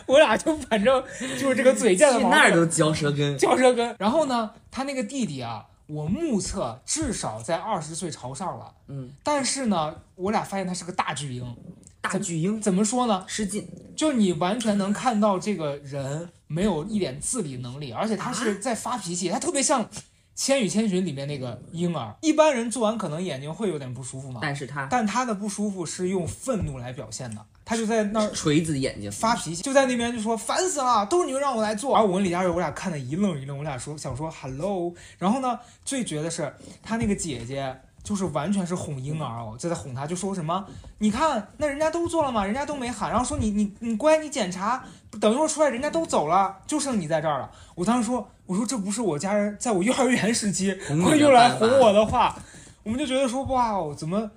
[0.05, 1.03] 我俩就反正
[1.39, 3.37] 就是这个嘴贱的毛病，去那儿都嚼舌根。
[3.37, 3.95] 嚼舌根。
[3.99, 11.55] 然后呢，他那个弟弟啊，我目测至少在二十岁朝上了，嗯，但是呢，我俩发现他是个大巨婴。
[12.01, 13.25] 大巨婴怎么说呢？
[13.27, 19.83] 失禁，就你完全能看到这个人没有一点自理能力，而且他啊是在发脾气，他特别像
[20.35, 22.13] 《千与千寻》里面那个婴儿。
[22.21, 29.11] 一般人做完可能眼睛会有点不舒服嘛，但是他但他的不舒服是用愤怒来表现的，他就在那儿锤子眼睛。
[29.11, 31.93] 发脾气，就在那边就说烦死了，都是你们让我来做。
[31.93, 34.93] 然后我跟李佳瑞，我俩看的一愣一愣，我俩说想说 hello。
[35.17, 37.75] 然后呢，最绝的是他那个姐姐。
[38.05, 40.63] 就是完全是哄婴儿哦，就在哄他，就说什么，
[40.99, 44.83] 你看那人家都做了嘛，人家都没喊，然后说你你你乖，你检查，
[45.19, 47.49] 等一会儿出来人家都走了，就剩你在这儿了。
[47.73, 50.71] 我当时说，我说这不是我家人在我幼儿园时期
[51.03, 52.37] 会用来哄我的话，
[52.83, 54.29] 我们就觉得说哇哦，怎么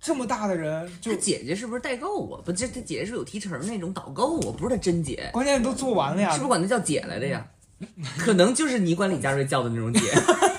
[0.00, 2.40] 这么大的人就他姐姐是不是代购啊？
[2.44, 7.44] 不，这他姐姐是有提成那种导购啊，不是他真姐，关键都做完了呀，是不是管她叫姐来的呀？
[8.16, 10.00] 可能就是你管李佳瑞叫的那种姐。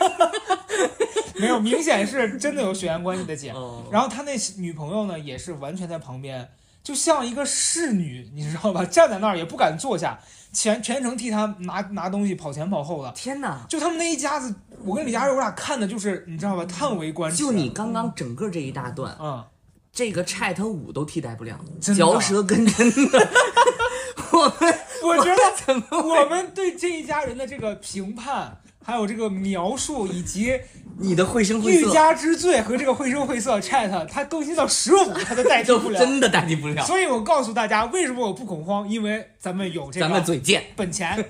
[1.41, 3.51] 没有，明显是真的有血缘关系的姐。
[3.51, 6.49] 哦然后他那女朋友呢，也是完全在旁边，
[6.83, 8.83] 就像一个侍女，你知道吧？
[8.85, 10.19] 站在那儿也不敢坐下，
[10.51, 13.11] 全全程替他拿拿东西跑前跑后的。
[13.11, 13.65] 天哪！
[13.69, 17.37] 就他们那一家子，我跟李佳瑞我俩看的就是你知道吧，叹为观止。
[17.37, 19.43] 就你刚刚整个这一大段，嗯，
[19.91, 23.27] 这个 Chat 五都替代不了，嚼舌根真的。
[24.33, 30.57] 我们我觉得怎么我们对这一家人的这个评判，还有这个描述，以及
[30.97, 35.99] 你的绘声绘色欲加之罪和这个绘声绘色 Chat，它更新到十五，它都代替不了。
[35.99, 38.87] 真的代替不了，所以我告诉大家，为什么我不恐慌？
[38.87, 40.63] 因为咱们有这个咱们个嘴贱。
[40.77, 41.21] 本钱。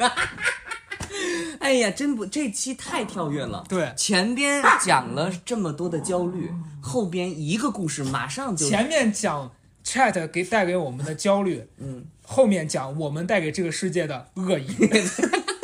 [1.60, 3.66] 哎呀，真不，这期太跳跃了。
[3.68, 9.52] 对，前边讲了这么多的焦虑，后边一个故事马上就前面讲
[9.84, 14.68] Chat 给带给我们的焦虑，嗯，后面讲我们带给这个世界的恶意。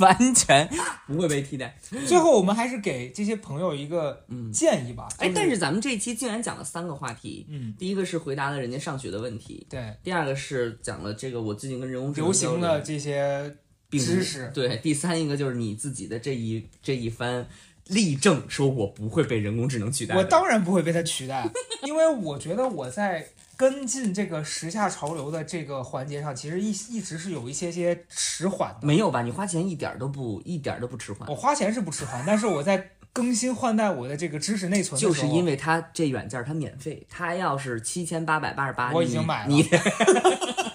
[0.00, 0.68] 完全
[1.06, 1.78] 不会被替代。
[2.06, 5.08] 最后，我们还是给这些朋友一个建议吧。
[5.18, 13.56] 哎，就但是咱们这一期竟然讲了三个话题，嗯，第一个是回答了人家上学的问题，对第二个是讲了这个我最近跟人工智能流行的这些
[13.88, 17.46] 并知识，对，第三一个就是你自己的这一这一番
[17.88, 20.14] 例证，说我不会被人工智能取代。
[20.14, 21.50] 我当然不会被它取代，
[21.82, 23.26] 因为我觉得我在
[23.60, 28.86] 跟进这个时下潮流的这个环节上，其实一一直是有一些些迟缓的。
[28.86, 29.20] 没有吧？
[29.20, 39.68] 你花钱一点儿都不一点儿都不迟缓我，花钱是不迟缓，但是我在更新换代我的这个知识内存就是因为它这软件儿它免费，它要是七千八百八十八，我已经买了你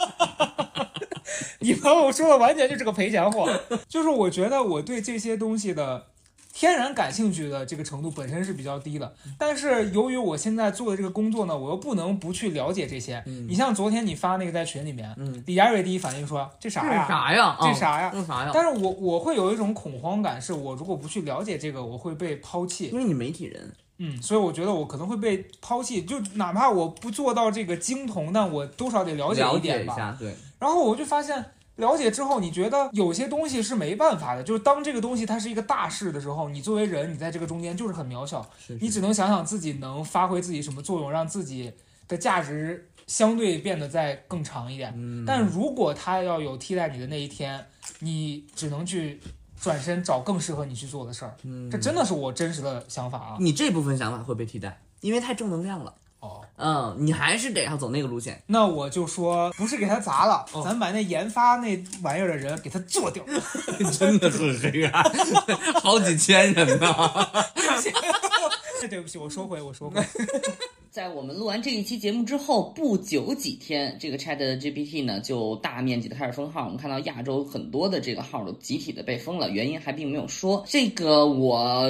[1.62, 3.52] 你把我说的完全就是个赔钱货。
[3.90, 6.06] 就是我觉得我对这些东西的
[6.58, 13.22] 天然感兴趣的这个程度本身是比较低的，但是由于我现在做的这个工作呢，我又不能不去了解这些。
[13.26, 17.06] 嗯你像昨天你发那个在群里面，嗯，李佳瑞第一反应说这啥呀？
[17.10, 17.48] 啥呀？
[17.48, 18.10] 啊这啥呀？
[18.14, 18.52] 这啥呀？
[18.54, 22.88] 但是我我会有一种恐慌感，是我如果不去了解这个，我会被抛弃。
[22.88, 29.94] 因为你媒体人，嗯，所以我觉得我可能会被抛弃，就哪怕我不做到这个精通，但我多少得了解一点吧。
[29.94, 31.44] 解一下，对，然后我就发现，
[31.78, 41.74] 了解之后，你觉得有些东西是没办法的，就是当这个东西它是一个大事的时候，你作为人，你在这个中间就是很渺小，是你只能想想自己能发挥自己什么作用，让自己
[42.08, 44.94] 的价值相对变得再更长一点。
[44.96, 47.66] 嗯，但如果它要有替代你的那一天，
[48.00, 49.20] 你只能去
[49.60, 51.36] 转身找更适合你去做的事儿。
[51.44, 53.38] 嗯这真的是我真实的想法啊。
[53.40, 55.94] 你这部分想法会被替代，因为太正能量了。
[56.26, 58.42] 哦，嗯，你还是得要走那个路线。
[58.48, 63.24] 那我就说，不是给他砸了，哦咱把那研发那玩意儿的人给他做掉。
[63.98, 65.04] 真的很黑暗，
[65.82, 66.94] 好几千人呢。
[68.90, 70.02] 对不起，我收回，我收回。
[70.92, 76.64] 在我们录完这一期节目之后不久几天，这个 Chat GPT 呢就大面积的开始封号。
[76.66, 80.64] 我们看到亚洲很多的这个号都集体的被封了，原因还并没有说。
[80.68, 81.90] 这个我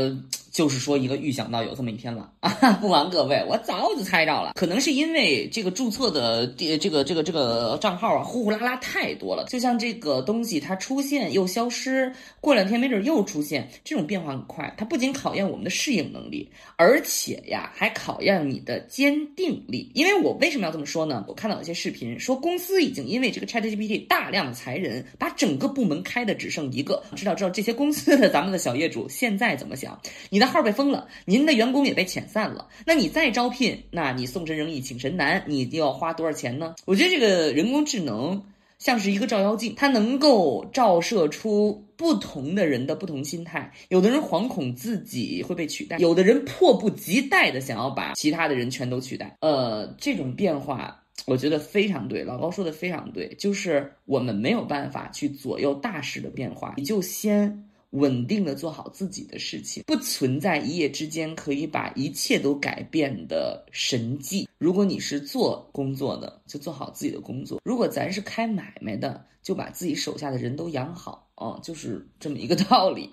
[0.56, 2.50] 就是说一个预想到有这么一天了啊！
[2.80, 14.74] 不瞒各位，我早就猜着了，可能是因为这个注册的第这个这个这个账号啊，呼呼啦啦太多了，就像这个东西它出现又消失，过两天没准又出现，这种变化很快。
[14.78, 19.92] 它不仅考验我们的适应能力，而且呀，还考验你的坚定力。
[19.94, 21.26] 因为我为什么要这么说呢？
[21.28, 27.04] 我看到有些视频说，公司已经因为这个 ChatGPT 大量裁人，把整个部门开的只剩一个。
[27.14, 30.00] 知道知道这些公司的咱们的小业主现在怎么想？
[30.30, 36.76] 你的号被封了，您的员工也被遣散了，那你再招聘，那你送神容易请神难，你要花多少钱呢？
[36.86, 38.44] 我觉得这个人工智能。
[38.78, 43.72] 像是一个照妖镜，它能够照射出不同的人的不同心态。
[43.88, 49.38] 有的人惶恐自己会被取代，有的人迫不及待的想要把其他的人全都取代。
[49.40, 52.22] 呃，这种变化，我觉得非常对。
[52.22, 57.65] 老高说的非常对，就是我们没有办法去左右大势的变化，你就先。
[57.96, 64.48] 稳定的做好自己的事情，不存在一夜之间可以把一切都改变的神迹。
[64.58, 71.28] 如果你是做工作的，就做好自己的工作；如果咱是开买卖的，就把自己手下的人都养好。
[71.36, 73.10] 哦，就是这么一个道理。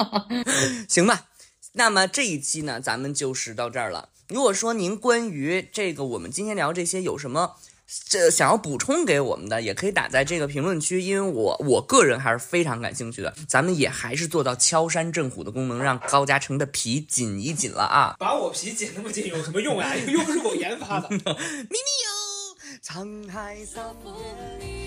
[0.86, 1.28] 行吧，
[1.72, 4.10] 那么这一期呢，咱们就是到这儿了。
[4.28, 7.56] 如果说您关于这个我们今天聊这些有什么
[8.08, 13.34] 这想要补充给我们的，也可以打在这个评论区，因为我我个人还是非常感兴趣的。
[13.48, 18.16] 咱们也还是做到敲山震虎的功能，让高嘉诚的皮紧一紧了啊！
[18.18, 19.94] 把我皮紧那么紧有什么用啊？
[20.06, 21.08] 又不是我研发的。
[21.16, 21.24] 咪咪
[22.04, 22.12] 哟，
[22.84, 24.77] 沧海桑田。